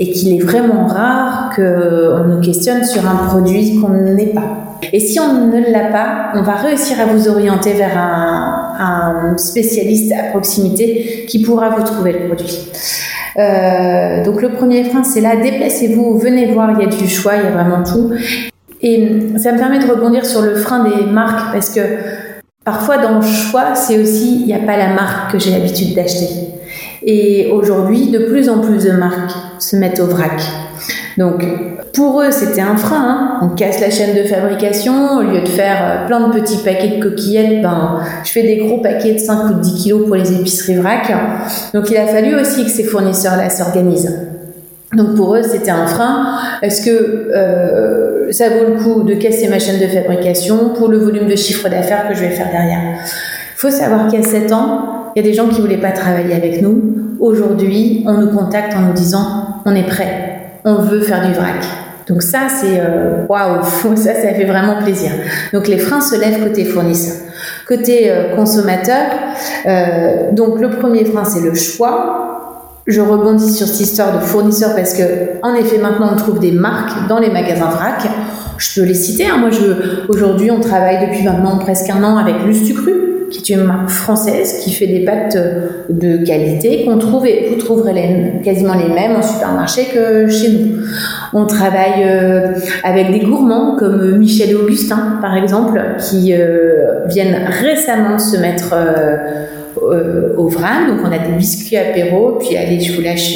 et 0.01 0.11
qu'il 0.11 0.35
est 0.35 0.43
vraiment 0.43 0.89
rare 0.89 1.53
qu'on 1.55 2.25
nous 2.27 2.41
questionne 2.41 2.83
sur 2.83 3.09
un 3.09 3.29
produit 3.29 3.81
qu'on 3.81 3.91
n'est 3.91 4.35
pas. 4.35 4.79
Et 4.93 4.99
si 4.99 5.21
on 5.21 5.47
ne 5.47 5.71
l'a 5.71 5.93
pas, 5.93 6.33
on 6.35 6.43
va 6.43 6.55
réussir 6.55 6.99
à 7.01 7.07
vous 7.07 7.29
orienter 7.29 7.75
vers 7.75 7.97
un, 7.97 8.62
spécialiste 9.37 10.13
à 10.13 10.31
proximité 10.31 11.27
qui 11.29 11.43
pourra 11.43 11.71
vous 11.71 11.85
trouver 11.85 12.13
le 12.13 12.27
produit. 12.27 12.69
Euh, 13.39 14.25
donc 14.25 14.43
le 14.43 14.51
premier 14.51 14.85
frein, 14.85 15.05
c'est 15.05 15.21
là, 15.21 15.37
déplacez-vous, 15.37 16.19
venez 16.19 16.53
voir, 16.53 16.71
il 16.73 16.85
y 16.85 16.87
a 16.87 16.91
du 16.91 17.09
choix, 17.09 17.37
il 17.37 17.45
y 17.45 17.47
a 17.47 17.51
vraiment 17.51 17.83
tout. 17.83 18.13
Et 18.83 19.09
ça 19.39 19.53
me 19.53 19.59
permet 19.59 19.79
de 19.79 19.91
rebondir 19.91 20.27
sur 20.27 20.43
le 20.43 20.57
frein 20.57 20.85
des 20.85 21.07
marques 21.07 21.53
parce 21.53 21.71
que 21.71 21.81
parfois 22.65 22.99
dans 22.99 23.17
le 23.17 23.23
choix, 23.23 23.75
c'est 23.75 23.99
aussi, 24.01 24.41
il 24.41 24.47
n'y 24.47 24.55
a 24.55 24.59
pas 24.59 24.77
la 24.77 24.89
marque 24.89 25.33
que 25.33 25.39
j'ai 25.39 25.51
l'habitude 25.51 25.95
d'acheter. 25.95 26.29
Et 27.05 27.51
aujourd'hui, 27.53 28.11
de 28.11 28.27
plus 28.27 28.49
en 28.49 28.61
plus 28.61 28.85
de 28.85 28.93
marques 28.93 29.33
se 29.59 29.77
mettent 29.77 30.01
au 30.01 30.07
vrac. 30.07 30.41
Donc, 31.19 31.45
pour 31.93 32.23
eux, 32.23 32.31
c'était 32.31 32.61
un 32.61 32.77
frein. 32.77 33.05
Hein. 33.07 33.39
On 33.43 33.49
casse 33.55 33.81
la 33.81 33.91
chaîne 33.91 34.17
de 34.17 34.27
fabrication. 34.27 35.19
Au 35.19 35.23
lieu 35.23 35.43
de 35.43 35.49
faire 35.49 35.77
euh, 35.83 36.07
plein 36.07 36.29
de 36.29 36.33
petits 36.33 36.59
paquets 36.59 36.97
de 36.97 37.03
coquillettes, 37.03 37.63
ben, 37.63 38.01
je 38.25 38.31
fais 38.31 38.43
des 38.43 38.57
gros 38.57 38.79
paquets 38.79 39.13
de 39.13 39.19
5 39.19 39.51
ou 39.51 39.55
de 39.55 39.61
10 39.61 39.83
kilos 39.83 40.07
pour 40.07 40.17
les 40.17 40.33
épiceries 40.33 40.77
vrac. 40.77 41.13
Donc, 41.75 41.91
il 41.91 41.97
a 41.97 42.07
fallu 42.07 42.35
aussi 42.35 42.65
que 42.65 42.71
ces 42.71 42.85
fournisseurs-là 42.85 43.51
s'organisent. 43.51 44.29
Donc 44.97 45.15
pour 45.17 45.35
eux, 45.35 45.43
c'était 45.43 45.71
un 45.71 45.87
frein. 45.87 46.39
Est-ce 46.61 46.85
que 46.85 46.91
euh, 46.91 48.31
ça 48.31 48.51
vaut 48.51 48.75
le 48.75 48.83
coup 48.83 49.03
de 49.05 49.15
casser 49.15 49.49
ma 49.49 49.59
chaîne 49.59 49.81
de 49.81 49.87
fabrication 49.87 50.71
pour 50.77 50.89
le 50.89 50.99
volume 50.99 51.29
de 51.29 51.37
chiffre 51.37 51.69
d'affaires 51.69 52.09
que 52.09 52.15
je 52.15 52.21
vais 52.21 52.31
faire 52.31 52.51
derrière? 52.51 52.99
Il 53.01 53.57
faut 53.57 53.71
savoir 53.71 54.09
qu'il 54.09 54.21
y 54.21 54.23
a 54.23 54.27
7 54.27 54.53
ans, 54.53 55.13
il 55.17 55.23
y 55.23 55.27
a 55.27 55.29
des 55.29 55.35
gens 55.35 55.49
qui 55.49 55.63
voulaient 55.63 55.81
pas 55.81 55.93
travailler 55.93 56.35
avec 56.35 56.61
nous. 56.61 57.17
Aujourd'hui, 57.21 58.05
on 58.07 58.19
nous 58.19 58.31
contacte 58.37 58.77
en 58.77 58.81
nous 58.81 58.93
disant 58.93 59.61
on 59.65 59.75
est 59.75 59.87
prêt 59.87 60.32
on 60.65 60.75
veut 60.77 61.01
faire 61.01 61.27
du 61.27 61.33
vrac. 61.33 61.65
Donc 62.09 62.23
ça, 62.23 62.41
c'est 62.49 62.81
euh, 62.81 63.27
waouh, 63.29 63.63
ça, 63.97 64.15
ça 64.15 64.35
fait 64.35 64.45
vraiment 64.45 64.83
plaisir. 64.83 65.11
Donc 65.53 65.69
les 65.69 65.79
freins 65.79 66.01
se 66.01 66.19
lèvent 66.19 66.43
côté 66.43 66.65
fournisseur. 66.65 67.17
Côté 67.67 68.11
euh, 68.11 68.35
consommateur, 68.35 69.07
euh, 69.67 70.33
donc 70.33 70.61
le 70.61 70.71
premier 70.71 71.05
frein, 71.05 71.25
c'est 71.25 71.41
le 71.41 71.55
choix. 71.55 72.29
Je 72.87 73.01
rebondis 73.01 73.53
sur 73.53 73.69
cette 73.69 73.81
histoire 73.81 74.19
de 74.19 74.25
fournisseur 74.25 74.75
parce 74.75 74.95
que, 74.95 75.03
en 75.43 75.55
effet, 75.55 75.79
maintenant, 75.79 76.11
on 76.13 76.17
trouve 76.17 76.41
des 76.41 76.51
marques 76.51 77.07
dans 77.09 77.21
les 77.21 77.31
magasins 77.31 77.71
vrac. 77.71 78.03
Je 78.59 78.81
peux 78.81 78.87
les 78.87 78.95
citer. 78.95 79.27
Hein. 79.27 79.37
Moi, 79.39 79.51
je, 79.51 80.09
aujourd'hui, 80.09 80.51
on 80.51 80.59
travaille 80.59 81.07
depuis 81.07 81.23
maintenant 81.23 81.59
presque 81.59 81.89
un 81.91 82.03
an 82.03 82.17
avec 82.17 82.43
Lustucru 82.45 83.12
qui 83.33 83.53
est 83.53 83.57
une 83.57 83.65
marque 83.65 83.89
française 83.89 84.61
qui 84.63 84.73
fait 84.73 84.87
des 84.87 85.05
pâtes 85.05 85.37
de 85.89 86.25
qualité 86.25 86.85
qu'on 86.85 86.99
trouve 86.99 87.27
et 87.27 87.49
vous 87.51 87.57
trouverez 87.57 87.93
les, 87.93 88.43
quasiment 88.45 88.75
les 88.75 88.93
mêmes 88.93 89.17
en 89.17 89.23
supermarché 89.23 89.87
que 89.93 90.29
chez 90.29 90.51
nous. 90.51 90.83
On 91.33 91.47
travaille 91.47 92.05
euh, 92.05 92.53
avec 92.85 93.11
des 93.11 93.21
gourmands 93.21 93.77
comme 93.79 94.19
Michel 94.19 94.51
et 94.51 94.55
Augustin 94.55 95.19
par 95.21 95.37
exemple 95.37 95.81
qui 95.99 96.35
euh, 96.35 97.07
viennent 97.07 97.49
récemment 97.49 98.19
se 98.19 98.37
mettre 98.37 98.75
euh, 98.75 100.35
au 100.37 100.49
vrac. 100.49 100.87
Donc 100.89 100.99
on 101.05 101.11
a 101.11 101.19
des 101.19 101.33
biscuits 101.37 101.77
apéro. 101.77 102.39
Puis 102.39 102.57
allez, 102.57 102.81
je 102.81 102.93
vous 102.93 103.03
lâche 103.03 103.35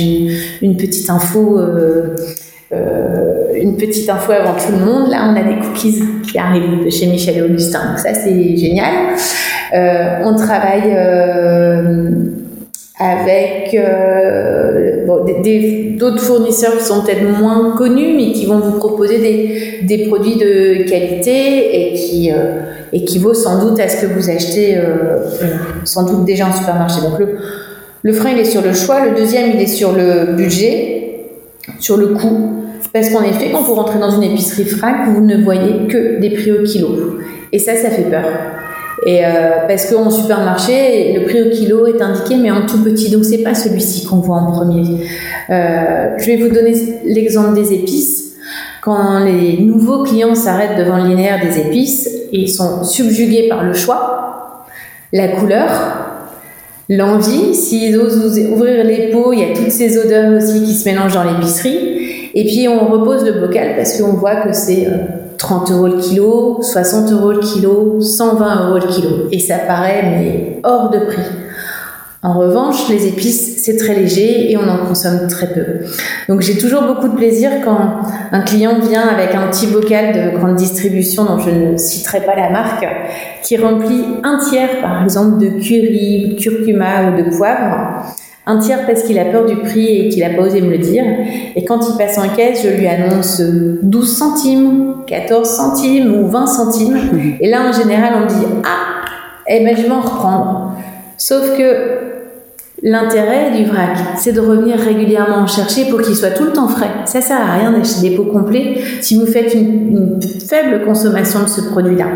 une 0.63 0.77
petite 0.77 1.09
info. 1.09 1.59
Une 2.73 3.77
petite 3.77 4.09
info 4.09 4.33
avant 4.33 4.55
tout 4.55 4.73
le 4.73 4.85
monde. 4.85 5.11
Là, 5.11 5.31
on 5.31 5.37
a 5.37 5.43
des 5.43 5.61
cookies 5.61 6.03
qui 6.29 6.39
arrivent 6.39 6.85
de 6.85 6.91
chez 6.91 7.07
Michel 7.07 7.39
et 7.39 7.43
Augustin. 7.43 7.91
Donc 7.91 7.99
ça, 7.99 8.15
c'est 8.15 8.57
génial. 8.57 8.95
Euh, 9.75 10.23
on 10.25 10.35
travaille 10.37 10.95
euh, 10.97 12.11
avec 12.99 13.75
euh, 13.75 15.07
d'autres 15.99 16.23
fournisseurs 16.23 16.79
qui 16.79 16.85
sont 16.85 17.03
peut-être 17.03 17.23
moins 17.23 17.75
connus, 17.77 18.15
mais 18.17 18.33
qui 18.33 18.47
vont 18.47 18.59
vous 18.59 18.79
proposer 18.79 19.83
des, 19.83 20.07
produits 20.07 20.37
de 20.37 20.89
qualité 20.89 21.91
et 21.91 21.95
qui 21.95 22.31
équivaut 22.93 23.35
sans 23.35 23.65
doute 23.65 23.81
à 23.81 23.89
ce 23.89 24.03
que 24.03 24.13
vous 24.13 24.31
achetez 24.31 24.79
sans 25.85 26.05
doute 26.05 26.25
déjà 26.25 26.47
en 26.47 26.53
supermarché. 26.53 27.01
Donc 27.01 27.29
le 28.03 28.13
frein, 28.13 28.31
il 28.31 28.39
est 28.39 28.45
sur 28.45 28.63
le 28.63 28.73
choix. 28.73 29.05
Le 29.05 29.17
deuxième, 29.17 29.51
il 29.55 29.61
est 29.61 29.67
sur 29.67 29.93
le 29.93 30.35
budget, 30.35 31.06
sur 31.79 31.97
le 31.97 32.09
coût. 32.09 32.65
Parce 32.93 33.11
qu'en 33.11 33.23
effet, 33.23 33.51
quand 33.51 33.63
vous 33.63 33.75
rentrez 33.75 33.99
dans 33.99 34.11
une 34.11 34.23
épicerie 34.23 34.65
frac, 34.65 35.09
vous 35.09 35.21
ne 35.21 35.43
voyez 35.43 35.87
que 35.89 36.19
des 36.21 36.31
prix 36.31 36.53
au 36.53 36.63
kilo. 36.63 37.19
Et 37.53 37.59
ça, 37.59 37.75
ça 37.75 37.91
fait 37.91 38.11
peur. 38.11 38.25
Et 39.05 39.25
euh, 39.25 39.67
parce 39.69 39.91
qu'en 39.91 40.11
supermarché, 40.11 41.13
le 41.13 41.25
prix 41.25 41.43
au 41.43 41.51
kilo 41.51 41.87
est 41.87 42.01
indiqué, 42.01 42.37
mais 42.37 42.51
en 42.51 42.65
tout 42.67 42.83
petit, 42.83 43.11
donc 43.11 43.25
c'est 43.25 43.43
pas 43.43 43.55
celui-ci 43.55 44.07
qu'on 44.07 44.17
voit 44.17 44.39
en 44.39 44.51
premier. 44.53 45.07
Euh, 45.51 46.09
je 46.19 46.27
vais 46.27 46.37
vous 46.37 46.49
donner 46.49 46.73
l'exemple 47.05 47.55
des 47.55 47.75
épices. 47.75 48.37
Quand 48.81 49.25
les 49.25 49.59
nouveaux 49.59 50.05
clients 50.05 50.35
s'arrêtent 50.35 50.79
devant 50.79 50.97
le 50.97 51.11
linéaire 51.11 51.41
des 51.41 51.59
épices, 51.59 52.09
ils 52.33 52.49
sont 52.49 52.85
subjugués 52.85 53.49
par 53.49 53.65
le 53.65 53.75
choix, 53.75 54.65
la 55.13 55.29
couleur, 55.29 55.69
l'envie. 56.89 57.55
S'ils 57.55 57.99
osent 57.99 58.39
ouvrir 58.51 58.85
les 58.85 59.11
pots, 59.11 59.33
il 59.33 59.41
y 59.41 59.45
a 59.45 59.55
toutes 59.55 59.71
ces 59.71 59.99
odeurs 59.99 60.37
aussi 60.37 60.63
qui 60.65 60.75
se 60.75 60.89
mélangent 60.89 61.15
dans 61.15 61.25
l'épicerie. 61.25 62.31
Et 62.35 62.45
puis 62.45 62.69
on 62.69 62.89
repose 62.89 63.25
le 63.25 63.41
bocal 63.41 63.77
parce 63.77 64.01
qu'on 64.01 64.13
voit 64.13 64.37
que 64.37 64.53
c'est 64.53 64.87
euh, 64.87 64.99
30 65.39 65.71
euros 65.71 65.87
le 65.89 65.99
kilo, 65.99 66.59
60 66.61 67.13
euros 67.13 67.33
le 67.33 67.41
kilo, 67.41 68.01
120 68.01 68.69
euros 68.69 68.79
le 68.79 68.87
kilo. 68.87 69.09
Et 69.33 69.39
ça 69.39 69.59
paraît 69.59 70.03
mais 70.03 70.61
hors 70.63 70.91
de 70.91 70.99
prix. 70.99 71.23
En 72.23 72.39
revanche, 72.39 72.89
les 72.89 73.07
épices, 73.07 73.56
c'est 73.67 73.77
très 73.77 73.95
léger 73.95 74.53
et 74.53 74.57
on 74.57 74.69
en 74.69 74.87
consomme 74.87 75.27
très 75.29 75.49
peu. 75.49 75.85
Donc 76.29 76.41
j'ai 76.41 76.57
toujours 76.57 76.83
beaucoup 76.83 77.09
de 77.09 77.17
plaisir 77.17 77.51
quand 77.65 77.97
un 78.31 78.41
client 78.43 78.79
vient 78.79 79.09
avec 79.09 79.35
un 79.35 79.49
petit 79.49 79.67
bocal 79.67 80.13
de 80.15 80.37
grande 80.39 80.55
distribution 80.55 81.25
dont 81.25 81.41
je 81.41 81.51
ne 81.51 81.77
citerai 81.77 82.21
pas 82.21 82.37
la 82.37 82.51
marque, 82.51 82.87
qui 83.43 83.57
remplit 83.57 84.05
un 84.23 84.39
tiers 84.49 84.81
par 84.81 85.03
exemple 85.03 85.39
de 85.39 85.49
curry, 85.61 86.29
de 86.29 86.41
curcuma 86.41 87.11
ou 87.11 87.23
de 87.23 87.37
poivre 87.37 88.05
un 88.49 88.59
tiers 88.59 88.87
parce 88.87 89.03
qu'il 89.03 89.19
a 89.19 89.25
peur 89.25 89.45
du 89.47 89.57
prix 89.57 89.97
et 89.99 90.09
qu'il 90.11 90.23
n'a 90.23 90.31
pas 90.31 90.43
osé 90.43 90.61
me 90.61 90.71
le 90.71 90.79
dire. 90.79 91.05
Et 91.57 91.65
quand 91.65 91.81
il 91.89 91.97
passe 91.99 92.17
en 92.19 92.29
caisse, 92.29 92.63
je 92.63 92.69
lui 92.69 92.87
annonce 92.87 93.41
12 93.41 94.17
centimes, 94.17 94.95
14 95.09 95.49
centimes 95.49 96.15
ou 96.15 96.29
20 96.29 96.47
centimes. 96.47 96.99
Et 97.41 97.51
là, 97.51 97.69
en 97.69 97.73
général, 97.73 98.13
on 98.19 98.21
me 98.21 98.29
dit 98.29 98.47
Ah, 98.65 99.05
eh 99.49 99.65
ben, 99.65 99.77
je 99.77 99.83
vais 99.83 99.91
en 99.91 100.01
reprendre. 100.01 100.77
Sauf 101.17 101.57
que 101.59 102.06
l'intérêt 102.87 103.51
du 103.51 103.65
vrac, 103.65 103.99
c'est 104.17 104.33
de 104.33 104.41
revenir 104.41 104.79
régulièrement 104.79 105.39
en 105.39 105.47
chercher 105.49 105.87
pour 105.91 106.01
qu'il 106.01 106.15
soit 106.15 106.31
tout 106.31 106.45
le 106.45 106.53
temps 106.53 106.69
frais. 106.69 106.91
Ça 107.05 107.21
sert 107.21 107.41
à 107.41 107.55
rien 107.55 107.73
d'acheter 107.73 108.09
des 108.09 108.17
pots 108.17 108.25
complets 108.25 108.81
si 109.01 109.19
vous 109.19 109.27
faites 109.27 109.53
une, 109.55 110.21
faible 110.49 110.85
consommation 110.85 111.43
de 111.43 111.49
ce 111.49 111.63
produit-là. 111.63 112.07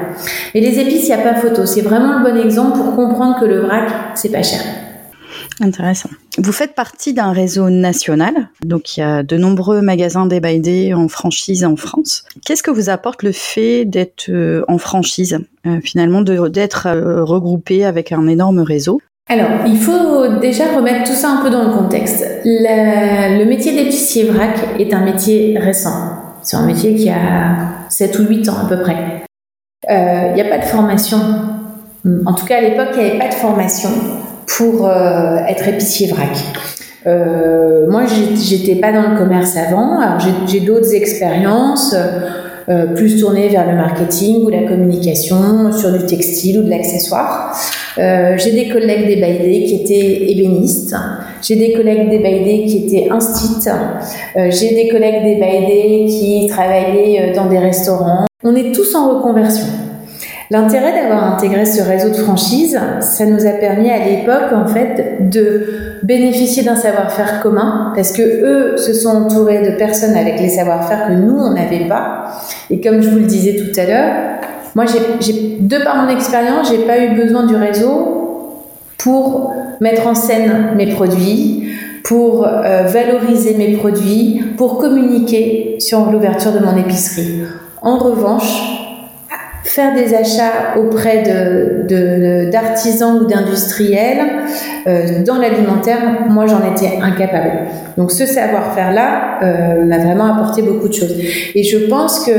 Mais 0.54 0.60
les 0.60 0.78
épices, 0.78 1.08
il 1.08 1.14
n'y 1.14 1.20
a 1.20 1.32
pas 1.32 1.34
photo. 1.34 1.66
C'est 1.66 1.80
vraiment 1.80 2.20
le 2.20 2.30
bon 2.30 2.40
exemple 2.40 2.78
pour 2.78 2.94
comprendre 2.94 3.40
que 3.40 3.46
le 3.46 3.62
vrac, 3.62 3.90
c'est 4.14 4.30
pas 4.30 4.44
cher. 4.44 4.60
Intéressant. 5.60 6.08
Vous 6.38 6.52
faites 6.52 6.74
partie 6.76 7.12
d'un 7.12 7.32
réseau 7.32 7.68
national, 7.68 8.48
donc 8.64 8.96
il 8.96 9.00
y 9.00 9.02
a 9.02 9.24
de 9.24 9.36
nombreux 9.36 9.82
magasins 9.82 10.26
débaidés 10.26 10.94
en 10.94 11.08
franchise 11.08 11.64
en 11.64 11.74
France. 11.74 12.24
Qu'est-ce 12.46 12.62
que 12.62 12.70
vous 12.70 12.88
apporte 12.88 13.24
le 13.24 13.32
fait 13.32 13.84
d'être 13.84 14.30
euh, 14.30 14.62
en 14.68 14.78
franchise, 14.78 15.38
euh, 15.66 15.80
finalement, 15.82 16.22
d'être 16.22 16.86
euh, 16.86 17.24
regroupé 17.24 17.84
avec 17.84 18.12
un 18.12 18.26
énorme 18.28 18.60
réseau? 18.60 19.00
Alors, 19.28 19.64
il 19.64 19.78
faut 19.78 20.38
déjà 20.40 20.64
remettre 20.76 21.04
tout 21.04 21.16
ça 21.16 21.28
un 21.30 21.42
peu 21.42 21.50
dans 21.50 21.62
le 21.62 21.70
contexte. 21.70 22.24
le 22.44 23.44
métier 23.44 23.72
d'épicier 23.72 24.24
vrac 24.24 24.58
est 24.78 24.92
un 24.92 25.04
métier 25.04 25.56
récent. 25.56 25.92
C'est 26.42 26.56
un 26.56 26.66
métier 26.66 26.96
qui 26.96 27.08
a 27.08 27.86
7 27.88 28.18
ou 28.18 28.24
8 28.24 28.48
ans 28.48 28.56
à 28.64 28.68
peu 28.68 28.80
près. 28.80 28.96
Il 29.88 30.34
n'y 30.34 30.40
a 30.40 30.48
pas 30.48 30.58
de 30.58 30.64
formation. 30.64 31.18
En 32.26 32.34
tout 32.34 32.46
cas, 32.46 32.58
à 32.58 32.60
l'époque, 32.60 32.88
il 32.96 33.02
n'y 33.02 33.10
avait 33.10 33.18
pas 33.18 33.28
de 33.28 33.34
formation 33.34 33.90
pour 34.46 34.88
euh, 34.88 35.36
être 35.48 35.68
épicier 35.68 36.08
vrac. 36.08 36.36
Euh, 37.06 37.90
moi, 37.90 38.02
j'étais 38.34 38.76
pas 38.76 38.92
dans 38.92 39.10
le 39.10 39.18
commerce 39.18 39.56
avant. 39.56 40.00
Alors, 40.00 40.18
j'ai 40.46 40.60
d'autres 40.60 40.94
expériences. 40.94 41.94
Euh, 42.70 42.86
plus 42.94 43.18
tournées 43.18 43.48
vers 43.48 43.68
le 43.68 43.74
marketing 43.74 44.44
ou 44.44 44.48
la 44.48 44.62
communication, 44.62 45.72
sur 45.72 45.90
du 45.90 46.06
textile 46.06 46.60
ou 46.60 46.62
de 46.62 46.70
l'accessoire. 46.70 47.52
Euh, 47.98 48.36
j'ai 48.38 48.52
des 48.52 48.68
collègues 48.68 49.08
des 49.08 49.16
Baïdés 49.16 49.64
qui 49.64 49.74
étaient 49.74 50.30
ébénistes. 50.30 50.94
J'ai 51.42 51.56
des 51.56 51.72
collègues 51.72 52.08
des 52.10 52.20
Baïdés 52.20 52.66
qui 52.66 52.86
étaient 52.86 53.10
instit. 53.10 53.68
Euh, 53.68 54.50
j'ai 54.52 54.74
des 54.76 54.88
collègues 54.88 55.24
des 55.24 55.40
Baïdés 55.40 56.06
qui 56.08 56.46
travaillaient 56.48 57.32
dans 57.34 57.46
des 57.46 57.58
restaurants. 57.58 58.26
On 58.44 58.54
est 58.54 58.70
tous 58.70 58.94
en 58.94 59.16
reconversion. 59.16 59.66
L'intérêt 60.52 61.00
d'avoir 61.00 61.32
intégré 61.34 61.64
ce 61.64 61.80
réseau 61.80 62.08
de 62.08 62.16
franchise, 62.16 62.76
ça 63.00 63.24
nous 63.24 63.46
a 63.46 63.52
permis 63.52 63.88
à 63.88 64.04
l'époque, 64.04 64.52
en 64.52 64.66
fait, 64.66 65.30
de 65.30 65.66
bénéficier 66.02 66.64
d'un 66.64 66.74
savoir-faire 66.74 67.40
commun, 67.40 67.92
parce 67.94 68.10
que 68.10 68.22
eux 68.22 68.76
se 68.76 68.92
sont 68.92 69.10
entourés 69.10 69.62
de 69.62 69.76
personnes 69.76 70.16
avec 70.16 70.40
les 70.40 70.48
savoir-faire 70.48 71.06
que 71.06 71.12
nous, 71.12 71.38
on 71.38 71.54
pas. 71.88 72.32
Et 72.68 72.80
comme 72.80 73.00
je 73.00 73.10
vous 73.10 73.18
le 73.18 73.26
disais 73.26 73.56
tout 73.56 73.78
à 73.78 73.86
l'heure, 73.86 74.12
moi, 74.74 74.86
de 74.86 75.84
par 75.84 76.04
mon 76.04 76.08
expérience, 76.12 76.68
j'ai 76.68 76.84
pas 76.84 76.98
eu 76.98 77.14
besoin 77.14 77.46
du 77.46 77.54
réseau 77.54 78.64
pour 78.98 79.54
mettre 79.80 80.08
en 80.08 80.16
scène 80.16 80.74
mes 80.76 80.92
produits, 80.94 81.70
pour 82.02 82.44
euh, 82.44 82.82
valoriser 82.82 83.54
mes 83.54 83.76
produits, 83.76 84.42
pour 84.56 84.78
communiquer 84.78 85.76
sur 85.78 86.10
l'ouverture 86.10 86.52
de 86.52 86.58
mon 86.58 86.76
épicerie. 86.76 87.42
En 87.82 87.98
revanche, 87.98 88.79
faire 89.70 89.94
des 89.94 90.14
achats 90.14 90.76
auprès 90.76 91.22
de, 91.22 92.50
d'artisans 92.50 93.20
ou 93.20 93.26
d'industriels 93.26 94.18
euh, 94.88 95.22
dans 95.24 95.38
l'alimentaire, 95.38 96.26
moi 96.28 96.46
j'en 96.48 96.60
étais 96.72 96.98
incapable. 97.00 97.68
Donc 97.96 98.10
ce 98.10 98.26
savoir-faire-là 98.26 99.38
euh, 99.42 99.84
m'a 99.84 99.98
vraiment 99.98 100.34
apporté 100.34 100.62
beaucoup 100.62 100.88
de 100.88 100.94
choses. 100.94 101.14
Et 101.54 101.62
je 101.62 101.88
pense 101.88 102.24
que 102.26 102.32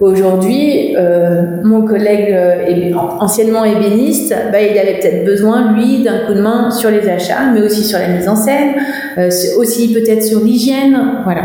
aujourd'hui, 0.00 0.94
euh, 0.96 1.62
mon 1.62 1.82
collègue 1.84 2.30
euh, 2.30 2.92
anciennement 3.20 3.64
ébéniste, 3.64 4.34
bah, 4.52 4.60
il 4.60 4.78
avait 4.78 4.98
peut-être 5.00 5.24
besoin, 5.24 5.72
lui, 5.72 6.02
d'un 6.02 6.26
coup 6.26 6.34
de 6.34 6.40
main 6.40 6.70
sur 6.70 6.90
les 6.90 7.08
achats, 7.08 7.50
mais 7.52 7.62
aussi 7.62 7.84
sur 7.84 7.98
la 7.98 8.08
mise 8.08 8.28
en 8.28 8.36
scène, 8.36 8.74
euh, 9.18 9.30
aussi 9.58 9.92
peut-être 9.92 10.22
sur 10.22 10.40
l'hygiène. 10.40 10.98
Voilà. 11.24 11.42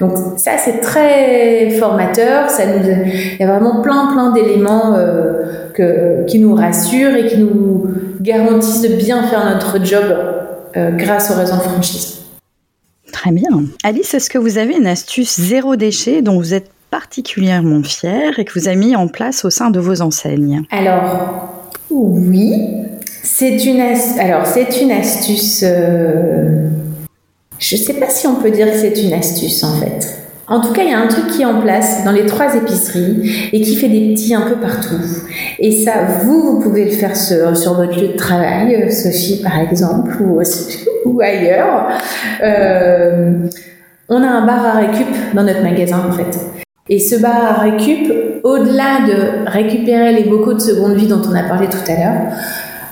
Donc 0.00 0.16
ça, 0.36 0.52
c'est 0.58 0.80
très 0.80 1.70
formateur. 1.78 2.50
Ça 2.50 2.64
nous, 2.66 2.84
il 2.84 3.40
y 3.40 3.44
a 3.44 3.46
vraiment 3.46 3.82
plein, 3.82 4.12
plein 4.12 4.32
d'éléments 4.32 4.96
qui 6.26 6.38
nous 6.38 6.54
rassurent 6.54 7.16
et 7.16 7.26
qui 7.26 7.38
nous 7.38 7.86
garantissent 8.20 8.82
de 8.82 8.96
bien 8.96 9.22
faire 9.22 9.44
notre 9.54 9.84
job 9.84 10.04
grâce 10.96 11.30
aux 11.30 11.38
raisons 11.38 11.56
de 11.56 11.62
franchise. 11.62 12.20
Très 13.12 13.32
bien. 13.32 13.50
Alice, 13.82 14.14
est-ce 14.14 14.30
que 14.30 14.38
vous 14.38 14.58
avez 14.58 14.76
une 14.76 14.86
astuce 14.86 15.40
zéro 15.40 15.76
déchet 15.76 16.22
dont 16.22 16.38
vous 16.38 16.54
êtes 16.54 16.70
particulièrement 16.90 17.82
fier 17.82 18.38
et 18.38 18.44
que 18.44 18.58
vous 18.58 18.68
avez 18.68 18.76
mis 18.76 18.96
en 18.96 19.08
place 19.08 19.44
au 19.44 19.50
sein 19.50 19.70
de 19.70 19.80
vos 19.80 20.00
enseignes 20.02 20.62
Alors, 20.70 21.70
oui, 21.90 22.52
c'est 23.22 23.64
une, 23.64 23.80
astuce. 23.80 25.64
Euh, 25.64 26.68
je 27.58 27.76
ne 27.76 27.80
sais 27.80 27.94
pas 27.94 28.08
si 28.08 28.26
on 28.26 28.36
peut 28.36 28.50
dire 28.50 28.70
que 28.70 28.76
c'est 28.76 29.02
une 29.02 29.12
astuce 29.12 29.62
en 29.64 29.78
fait. 29.78 30.16
En 30.48 30.60
tout 30.60 30.72
cas, 30.72 30.82
il 30.82 30.90
y 30.90 30.92
a 30.92 30.98
un 30.98 31.06
truc 31.06 31.28
qui 31.28 31.42
est 31.42 31.46
en 31.46 31.60
place 31.60 32.04
dans 32.04 32.10
les 32.10 32.26
trois 32.26 32.56
épiceries 32.56 33.50
et 33.52 33.60
qui 33.60 33.76
fait 33.76 33.88
des 33.88 34.12
petits 34.12 34.34
un 34.34 34.40
peu 34.42 34.56
partout. 34.56 35.00
Et 35.60 35.84
ça, 35.84 35.92
vous, 36.24 36.42
vous 36.42 36.60
pouvez 36.60 36.86
le 36.86 36.90
faire 36.90 37.16
sur, 37.16 37.74
votre 37.74 37.96
lieu 37.96 38.08
de 38.08 38.16
travail, 38.16 38.74
euh, 38.74 38.90
Sophie 38.90 39.40
par 39.44 39.60
exemple, 39.60 40.10
ou, 40.20 40.42
ou 41.04 41.20
ailleurs. 41.20 41.88
Euh, 42.42 43.46
on 44.08 44.20
a 44.24 44.26
un 44.26 44.44
bar 44.44 44.66
à 44.66 44.72
récup 44.80 45.06
dans 45.34 45.44
notre 45.44 45.62
magasin 45.62 46.04
en 46.08 46.12
fait. 46.12 46.36
Et 46.92 46.98
ce 46.98 47.14
bar 47.14 47.36
à 47.36 47.62
récup, 47.62 48.12
au-delà 48.42 49.06
de 49.06 49.48
récupérer 49.48 50.12
les 50.12 50.24
bocaux 50.24 50.54
de 50.54 50.60
seconde 50.60 50.96
vie 50.96 51.06
dont 51.06 51.22
on 51.24 51.34
a 51.36 51.44
parlé 51.44 51.68
tout 51.68 51.88
à 51.88 51.94
l'heure, 51.94 52.32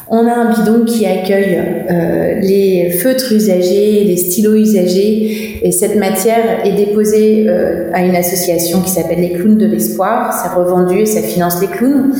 on 0.08 0.26
a 0.26 0.32
un 0.32 0.52
bidon 0.52 0.84
qui 0.84 1.04
accueille 1.04 1.58
euh, 1.90 2.40
les 2.40 2.90
feutres 2.90 3.32
usagés, 3.32 4.04
les 4.04 4.16
stylos 4.16 4.54
usagés, 4.54 5.58
et 5.62 5.72
cette 5.72 5.96
matière 5.96 6.64
est 6.64 6.74
déposée 6.74 7.46
euh, 7.48 7.90
à 7.92 8.04
une 8.04 8.14
association 8.14 8.80
qui 8.82 8.90
s'appelle 8.90 9.20
les 9.20 9.32
Clowns 9.32 9.58
de 9.58 9.66
l'Espoir. 9.66 10.32
C'est 10.32 10.56
revendu 10.56 11.00
et 11.00 11.06
ça 11.06 11.20
finance 11.20 11.60
les 11.60 11.66
clowns. 11.66 12.12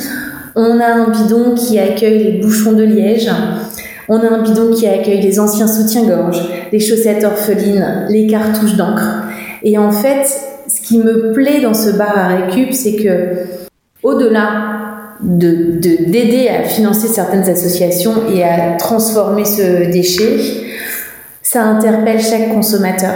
On 0.57 0.81
a 0.81 0.87
un 0.87 1.11
bidon 1.11 1.55
qui 1.55 1.79
accueille 1.79 2.25
les 2.25 2.33
bouchons 2.41 2.73
de 2.73 2.83
liège. 2.83 3.31
On 4.09 4.19
a 4.19 4.29
un 4.29 4.43
bidon 4.43 4.73
qui 4.75 4.87
accueille 4.87 5.21
les 5.21 5.39
anciens 5.39 5.69
soutiens-gorge, 5.69 6.43
les 6.73 6.81
chaussettes 6.81 7.25
orphelines, 7.25 8.07
les 8.11 8.27
cartouches 8.27 8.75
d'encre. 8.75 9.25
Et 9.63 9.79
en 9.79 9.93
fait, 9.93 10.27
ce 10.69 10.81
qui 10.81 10.99
me 10.99 11.33
plaît 11.33 11.61
dans 11.61 11.75
ce 11.75 11.91
bar 11.91 12.17
à 12.17 12.29
récup, 12.29 12.73
c'est 12.73 12.97
que 12.97 13.47
au-delà 14.03 14.79
de 15.21 15.79
d'aider 15.81 16.49
à 16.49 16.63
financer 16.65 17.09
certaines 17.09 17.49
associations 17.49 18.15
et 18.33 18.45
à 18.45 18.77
transformer 18.77 19.45
ce 19.45 19.91
déchet, 19.91 20.37
ça 21.43 21.63
interpelle 21.63 22.21
chaque 22.21 22.53
consommateur. 22.53 23.15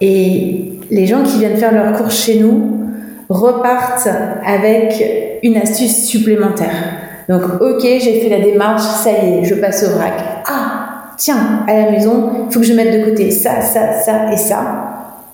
Et 0.00 0.78
les 0.90 1.06
gens 1.06 1.22
qui 1.22 1.38
viennent 1.38 1.56
faire 1.56 1.72
leur 1.72 1.96
course 1.96 2.24
chez 2.24 2.38
nous 2.38 2.86
repartent 3.28 4.08
avec 4.44 5.40
une 5.42 5.56
astuce 5.56 6.04
supplémentaire. 6.04 6.74
Donc, 7.28 7.42
ok, 7.60 7.80
j'ai 7.82 8.20
fait 8.20 8.28
la 8.28 8.40
démarche, 8.40 8.82
ça 8.82 9.10
y 9.10 9.14
est, 9.14 9.44
je 9.44 9.54
passe 9.54 9.84
au 9.84 9.96
vrac. 9.96 10.14
Ah, 10.46 11.12
tiens, 11.16 11.64
à 11.66 11.74
la 11.74 11.90
maison, 11.90 12.46
il 12.48 12.52
faut 12.52 12.60
que 12.60 12.66
je 12.66 12.72
mette 12.74 12.92
de 12.98 13.08
côté 13.08 13.30
ça, 13.30 13.60
ça, 13.60 14.00
ça 14.00 14.32
et 14.32 14.36
ça 14.36 14.89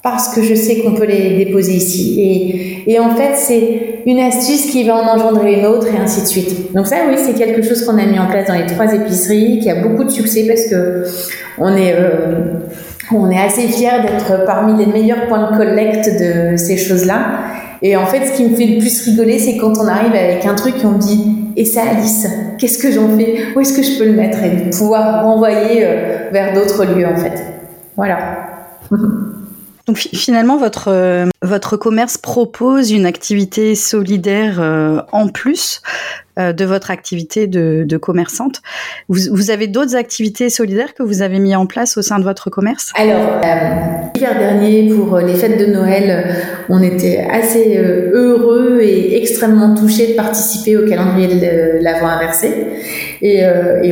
parce 0.07 0.33
que 0.33 0.41
je 0.41 0.55
sais 0.55 0.83
qu'on 0.83 0.93
peut 0.93 1.05
les 1.05 1.45
déposer 1.45 1.73
ici. 1.73 2.85
Et, 2.87 3.01
en 3.01 3.17
fait, 3.17 3.35
c'est 3.35 4.03
une 4.07 4.21
astuce 4.21 4.71
qui 4.71 4.85
va 4.85 4.95
en 4.95 5.17
engendrer 5.17 5.55
une 5.55 5.67
autre 5.67 5.89
et 5.89 5.99
ainsi 5.99 6.23
de 6.23 6.27
suite. 6.29 6.73
Donc 6.73 6.87
ça, 6.87 6.99
oui, 7.09 7.17
c'est 7.19 7.33
quelque 7.33 7.61
chose 7.61 7.85
qu'on 7.85 7.99
a 7.99 8.07
mis 8.07 8.17
en 8.17 8.29
place 8.29 8.47
dans 8.47 8.55
les 8.55 8.67
trois 8.67 8.95
épiceries, 8.95 9.59
qui 9.59 9.69
a 9.69 9.83
beaucoup 9.83 10.05
de 10.05 10.11
succès 10.11 10.45
parce 10.47 10.67
que 10.67 11.05
on 11.59 11.77
est, 11.77 11.93
euh, 11.99 12.53
assez 13.37 13.63
fiers 13.63 14.01
d'être 14.01 14.45
parmi 14.47 14.79
les 14.79 14.93
meilleurs 14.93 15.27
points 15.27 15.51
de 15.51 15.57
collecte 15.57 16.07
de 16.07 16.57
ces 16.57 16.77
choses-là. 16.77 17.41
Et 17.83 17.97
en 17.97 18.07
fait, 18.07 18.27
ce 18.27 18.37
qui 18.37 18.45
me 18.45 18.55
fait 18.55 18.67
le 18.67 18.79
plus 18.79 19.03
rigoler, 19.07 19.41
c'est 19.41 19.57
quand 19.57 19.73
on 19.77 19.89
arrive 19.89 20.15
avec 20.15 20.47
un 20.47 20.55
truc 20.55 20.77
et 20.81 20.87
on 20.87 20.93
me 20.93 21.01
dit 21.01 21.25
et 21.57 21.65
ça, 21.65 21.81
Alice, 21.91 22.29
qu'est-ce 22.59 22.79
que 22.79 22.93
j'en 22.93 23.09
fais? 23.17 23.39
Où 23.57 23.61
est-ce 23.61 23.77
que 23.77 23.83
je 23.83 23.99
peux 23.99 24.07
le 24.07 24.13
mettre? 24.13 24.39
Et 24.45 24.67
de 24.67 24.71
pouvoir 24.71 25.25
renvoyer 25.25 25.85
euh, 25.85 26.31
vers 26.31 26.55
d'autres 26.55 26.85
lieux, 26.85 27.07
en 27.07 27.17
fait. 27.17 27.43
Voilà. 27.97 28.19
Donc 29.87 29.99
finalement, 29.99 30.57
votre, 30.57 30.89
euh, 30.89 31.27
votre 31.43 31.77
commerce 31.77 32.19
propose 32.19 32.91
une 32.91 33.07
activité 33.07 33.75
solidaire 33.77 34.61
euh, 34.61 35.01
en 35.13 35.29
plus 35.29 35.81
de 36.39 36.65
votre 36.65 36.91
activité 36.91 37.47
de, 37.47 37.97
commerçante. 37.97 38.61
Vous, 39.09 39.51
avez 39.51 39.67
d'autres 39.67 39.97
activités 39.97 40.51
solidaires 40.51 40.95
que 40.95 41.03
vous 41.03 41.23
avez 41.23 41.39
mis 41.39 41.57
en 41.57 41.67
place 41.67 41.97
au 41.97 42.03
sein 42.03 42.19
de 42.19 42.25
votre 42.25 42.51
commerce? 42.51 42.93
Alors, 42.95 43.41
l'hiver 44.15 44.39
dernier, 44.39 44.89
pour 44.89 45.19
les 45.19 45.35
fêtes 45.35 45.59
de 45.59 45.73
Noël, 45.73 46.27
on 46.69 46.83
était 46.83 47.27
assez 47.31 47.79
heureux 47.79 48.81
et 48.83 49.17
extrêmement 49.17 49.75
touchés 49.75 50.09
de 50.09 50.13
participer 50.15 50.77
au 50.77 50.87
calendrier 50.87 51.29
de 51.29 51.83
l'avant 51.83 52.09
inversé. 52.09 52.51
Et, 53.23 53.43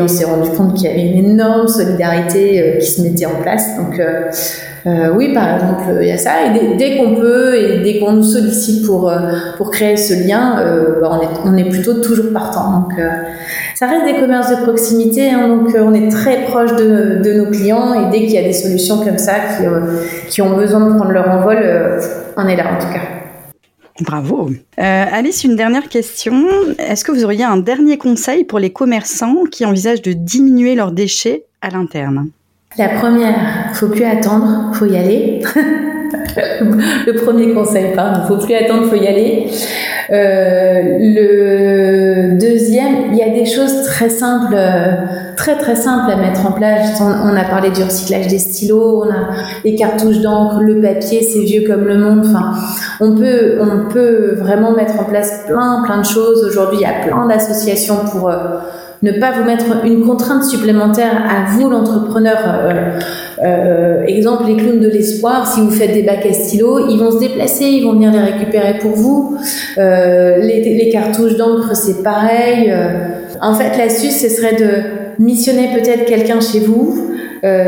on 0.01 0.09
s'est 0.09 0.25
rendu 0.25 0.51
compte 0.51 0.75
qu'il 0.75 0.87
y 0.87 0.93
avait 0.93 1.07
une 1.07 1.31
énorme 1.31 1.69
solidarité 1.69 2.77
qui 2.81 2.87
se 2.87 3.01
mettait 3.01 3.27
en 3.27 3.41
place. 3.41 3.77
Donc, 3.79 3.99
euh, 4.87 5.15
oui, 5.17 5.33
par 5.33 5.55
exemple, 5.55 5.99
il 6.03 6.09
y 6.09 6.13
a 6.13 6.19
ça. 6.19 6.33
Et 6.45 6.77
dès, 6.77 6.99
qu'on 6.99 7.15
peut 7.15 7.55
et 7.55 7.79
dès 7.83 7.99
qu'on 7.99 8.13
nous 8.13 8.23
sollicite 8.23 8.85
pour 8.85 9.11
euh, 9.11 9.31
pour 9.57 9.71
créer 9.71 9.97
ce 9.97 10.13
lien, 10.27 10.59
euh, 10.59 11.01
bah, 11.01 11.11
on, 11.13 11.23
est, 11.23 11.51
on 11.51 11.57
est 11.57 11.71
plutôt 11.71 11.95
toujours 12.01 12.33
partant. 12.35 12.81
Donc, 12.81 12.93
ça 13.75 13.87
reste 13.87 14.05
des 14.05 14.21
commerces 14.21 14.51
de 14.51 14.63
proximité. 14.63 15.31
Hein, 15.31 15.49
donc, 15.49 15.75
on 15.75 15.95
est 15.95 16.11
très 16.11 16.43
proche 16.43 16.73
de, 16.73 17.23
de 17.25 17.33
nos 17.33 17.51
clients 17.51 17.95
et 17.95 18.11
dès 18.11 18.27
qu'il 18.27 18.33
y 18.33 18.39
a 18.39 18.43
des 18.43 18.53
solutions 18.53 19.03
comme 19.03 19.17
ça 19.17 19.35
qui, 19.57 19.65
qui 20.29 20.43
ont 20.43 20.55
besoin 20.55 20.81
de 20.81 20.95
prendre 20.97 21.13
leur 21.13 21.31
envol, 21.31 21.59
on 22.37 22.47
est 22.47 22.57
là 22.57 22.75
en 22.75 22.79
tout 22.79 22.93
cas. 22.93 23.01
Bravo. 24.01 24.51
Alice, 24.77 25.45
une 25.45 25.57
dernière 25.57 25.89
question. 25.89 26.45
Est-ce 26.79 27.05
que 27.05 27.13
vous 27.13 27.25
auriez 27.25 27.45
un 27.45 27.57
dernier 27.57 27.97
conseil 27.97 28.45
pour 28.45 28.59
les 28.59 28.73
commerçants 28.73 29.45
qui 29.51 29.65
envisagent 29.65 30.03
de 30.03 30.13
diminuer 30.13 30.75
leurs 30.75 30.93
déchets 30.93 31.45
à 31.63 31.71
l'interne? 31.71 32.29
La 32.77 32.89
première, 32.89 33.71
faut 33.75 33.89
plus 33.89 34.05
attendre, 34.05 34.75
faut 34.75 34.87
y 34.87 34.97
aller. 34.97 35.43
le 37.07 37.13
premier 37.25 37.53
conseil, 37.53 37.93
pardon, 37.95 38.21
faut 38.27 38.45
plus 38.45 38.55
attendre, 38.55 38.89
faut 38.89 38.97
y 38.97 39.07
aller. 39.07 39.47
Euh, 40.11 40.83
le 40.99 42.39
deuxième, 42.39 43.13
il 43.13 43.19
y 43.19 43.23
a 43.23 43.31
des 43.31 43.47
choses 43.47 43.85
très 43.85 44.09
simples, 44.09 44.57
très 45.37 45.57
très 45.57 45.77
simples 45.77 46.11
à 46.11 46.17
mettre 46.17 46.47
en 46.47 46.53
place. 46.53 47.01
On, 47.01 47.37
a 47.37 47.45
parlé 47.45 47.71
du 47.71 47.83
recyclage 47.83 48.29
des 48.29 48.39
stylos, 48.39 49.05
on 49.05 49.11
a 49.11 49.31
les 49.65 49.75
cartouches 49.75 50.21
d'encre, 50.21 50.61
le 50.61 50.81
papier, 50.81 51.23
c'est 51.23 51.41
vieux 51.41 51.65
comme 51.67 51.87
le 51.87 51.99
monde. 51.99 52.25
Enfin, 52.27 52.53
on 53.01 53.15
peut, 53.15 53.59
on 53.61 53.89
peut 53.93 54.35
vraiment 54.35 54.73
mettre 54.73 55.01
en 55.01 55.05
place 55.05 55.45
plein 55.47 55.83
plein 55.85 55.99
de 55.99 56.07
choses. 56.07 56.45
Aujourd'hui, 56.45 56.79
il 56.81 56.83
y 56.83 56.87
a 56.87 57.07
plein 57.07 57.27
d'associations 57.27 57.99
pour 58.11 58.29
euh, 58.29 58.59
ne 59.05 59.13
pas 59.13 59.33
vous 59.33 59.45
mettre 59.45 59.85
une 59.85 60.03
contrainte 60.05 60.45
supplémentaire 60.45 61.13
à 61.29 61.51
vous, 61.51 61.69
l'entrepreneur. 61.69 62.39
Euh, 62.47 62.99
euh, 63.43 64.05
exemple, 64.07 64.45
les 64.47 64.57
clowns 64.57 64.81
de 64.81 64.89
l'espoir, 64.89 65.47
si 65.47 65.61
vous 65.61 65.71
faites 65.71 65.93
des 65.93 66.03
bacs 66.03 66.25
à 66.25 66.33
stylo, 66.33 66.89
ils 66.89 66.99
vont 66.99 67.11
se 67.11 67.19
déplacer, 67.19 67.67
ils 67.67 67.85
vont 67.85 67.93
venir 67.93 68.13
les 68.13 68.21
récupérer 68.21 68.79
pour 68.81 68.93
vous. 68.93 69.37
Euh, 69.77 70.39
les, 70.39 70.89
cartouches 70.91 71.37
d'encre, 71.37 71.77
c'est 71.77 72.03
pareil. 72.03 72.73
en 73.41 73.55
fait, 73.55 73.77
l'astuce, 73.77 74.21
ce 74.21 74.29
serait 74.29 74.55
de 74.55 75.23
missionner 75.23 75.69
peut-être 75.75 76.07
quelqu'un 76.07 76.41
chez 76.41 76.61
vous 76.61 77.14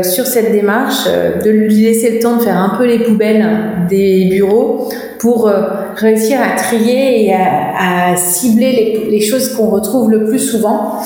sur 0.03 0.25
cette 0.25 0.51
démarche, 0.51 1.05
de 1.43 1.49
lui 1.49 1.83
laisser 1.83 2.11
le 2.11 2.19
temps 2.19 2.37
de 2.37 2.43
faire 2.43 2.57
un 2.57 2.77
peu 2.77 2.85
les 2.85 2.99
poubelles 2.99 3.45
des 3.89 4.25
bureaux 4.31 4.89
pour 5.19 5.51
réussir 5.95 6.39
à 6.41 6.55
trier 6.55 7.25
et 7.25 7.33
à, 7.33 8.15
cibler 8.15 9.07
les, 9.09 9.21
choses 9.21 9.55
qu'on 9.55 9.67
retrouve 9.67 10.11
le 10.11 10.25
plus 10.25 10.39
souvent 10.39 10.99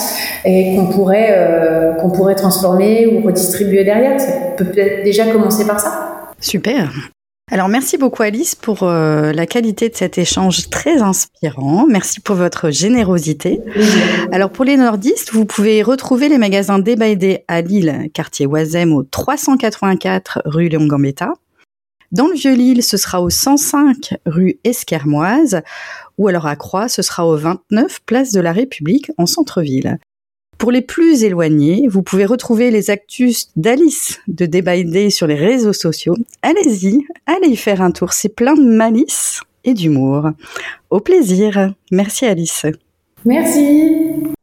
et 0.46 0.76
qu'on 0.76 0.88
pourrait, 0.88 1.34
euh, 1.36 1.94
qu'on 1.94 2.10
pourrait 2.10 2.36
transformer 2.36 3.08
ou 3.08 3.26
redistribuer 3.26 3.84
derrière. 3.84 4.20
Ça 4.20 4.32
peut 4.58 4.66
peut-être 4.66 5.04
déjà 5.04 5.28
commencer 5.28 5.66
par 5.66 5.80
ça. 5.80 6.32
Super. 6.40 6.90
Alors 7.54 7.68
merci 7.68 7.98
beaucoup 7.98 8.24
Alice 8.24 8.56
pour 8.56 8.84
euh, 8.84 9.34
la 9.34 9.46
qualité 9.46 9.90
de 9.90 9.96
cet 9.96 10.18
échange 10.18 10.70
très 10.70 11.02
inspirant. 11.02 11.86
Merci 11.86 12.22
pour 12.22 12.38
votre 12.38 12.70
générosité. 12.70 13.60
Alors 14.32 14.52
pour 14.52 14.64
les 14.64 14.78
nordistes, 14.78 15.34
vous 15.34 15.44
pouvez 15.44 15.84
retrouver 15.84 16.30
les 16.30 16.38
magasins 16.38 16.80
Day 16.80 17.44
à 17.50 17.60
Lille, 17.60 18.10
quartier 18.14 18.46
Oisem 18.46 18.94
au 18.94 19.04
384 19.04 20.44
rue 20.46 20.70
Léon 20.70 20.88
Gambetta. 20.88 21.34
Dans 22.14 22.28
le 22.28 22.36
Vieux-Lille, 22.36 22.84
ce 22.84 22.96
sera 22.96 23.22
au 23.22 23.30
105 23.30 24.16
rue 24.26 24.60
Esquermoise, 24.64 25.62
ou 26.18 26.30
alors 26.30 26.48
à 26.48 26.56
Croix, 26.56 26.88
ce 26.88 27.02
sera 27.02 27.28
au 27.28 27.36
29 27.36 28.00
place 28.06 28.32
de 28.32 28.40
la 28.40 28.54
République 28.54 29.12
en 29.18 29.26
centre-ville. 29.26 30.00
Pour 30.62 30.72
les 30.72 30.84
plus 30.84 31.24
éloignés, 31.24 31.88
vous 31.90 32.04
pouvez 32.04 32.24
retrouver 32.24 32.70
les 32.70 32.92
actus 32.92 33.48
d'Alice 33.56 34.20
de 34.28 34.46
Day 34.46 35.10
sur 35.10 35.26
les 35.26 35.34
réseaux 35.34 35.74
sociaux. 35.74 36.16
Allez-y, 36.44 37.04
allez 37.26 37.48
y 37.48 37.56
faire 37.56 37.82
un 37.82 37.90
tour, 37.90 38.14
c'est 38.14 38.30
plein 38.30 38.54
de 38.54 38.62
malice 38.62 39.42
et 39.64 39.74
d'humour. 39.74 40.30
Au 40.92 41.00
plaisir. 41.00 41.74
Merci 41.92 42.28
Alice. 42.28 42.68
Merci. 43.26 44.34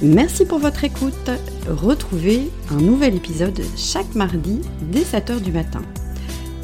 Merci 0.00 0.44
pour 0.44 0.60
votre 0.60 0.84
écoute. 0.84 1.28
Retrouvez 1.68 2.42
un 2.70 2.80
nouvel 2.80 3.16
épisode 3.16 3.60
chaque 3.76 4.14
mardi 4.14 4.60
dès 4.92 5.00
7h 5.00 5.40
du 5.40 5.50
matin. 5.50 5.82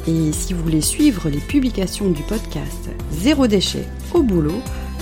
Et 0.07 0.31
si 0.31 0.53
vous 0.53 0.63
voulez 0.63 0.79
suivre 0.79 1.27
les 1.27 1.41
publications 1.41 2.09
du 2.09 2.23
podcast 2.23 2.91
Zéro 3.11 3.47
déchet 3.47 3.83
au 4.13 4.23
boulot, 4.23 4.61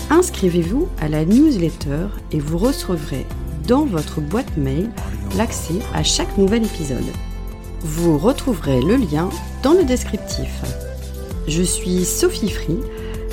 inscrivez-vous 0.10 0.88
à 1.00 1.08
la 1.08 1.26
newsletter 1.26 2.08
et 2.32 2.39
vous 2.39 2.58
recevrez 2.58 3.26
dans 3.67 3.86
votre 3.86 4.22
boîte 4.22 4.58
mail 4.58 4.89
l'accès 5.38 5.80
à 5.93 6.04
chaque 6.04 6.38
nouvel 6.38 6.65
épisode. 6.65 7.06
Vous 7.82 8.17
retrouverez 8.17 8.82
le 8.82 8.95
lien 8.95 9.30
dans 9.63 9.74
le 9.74 9.84
descriptif. 9.84 10.50
Je 11.48 11.63
suis 11.63 12.04
Sophie 12.04 12.50
Free. 12.50 12.80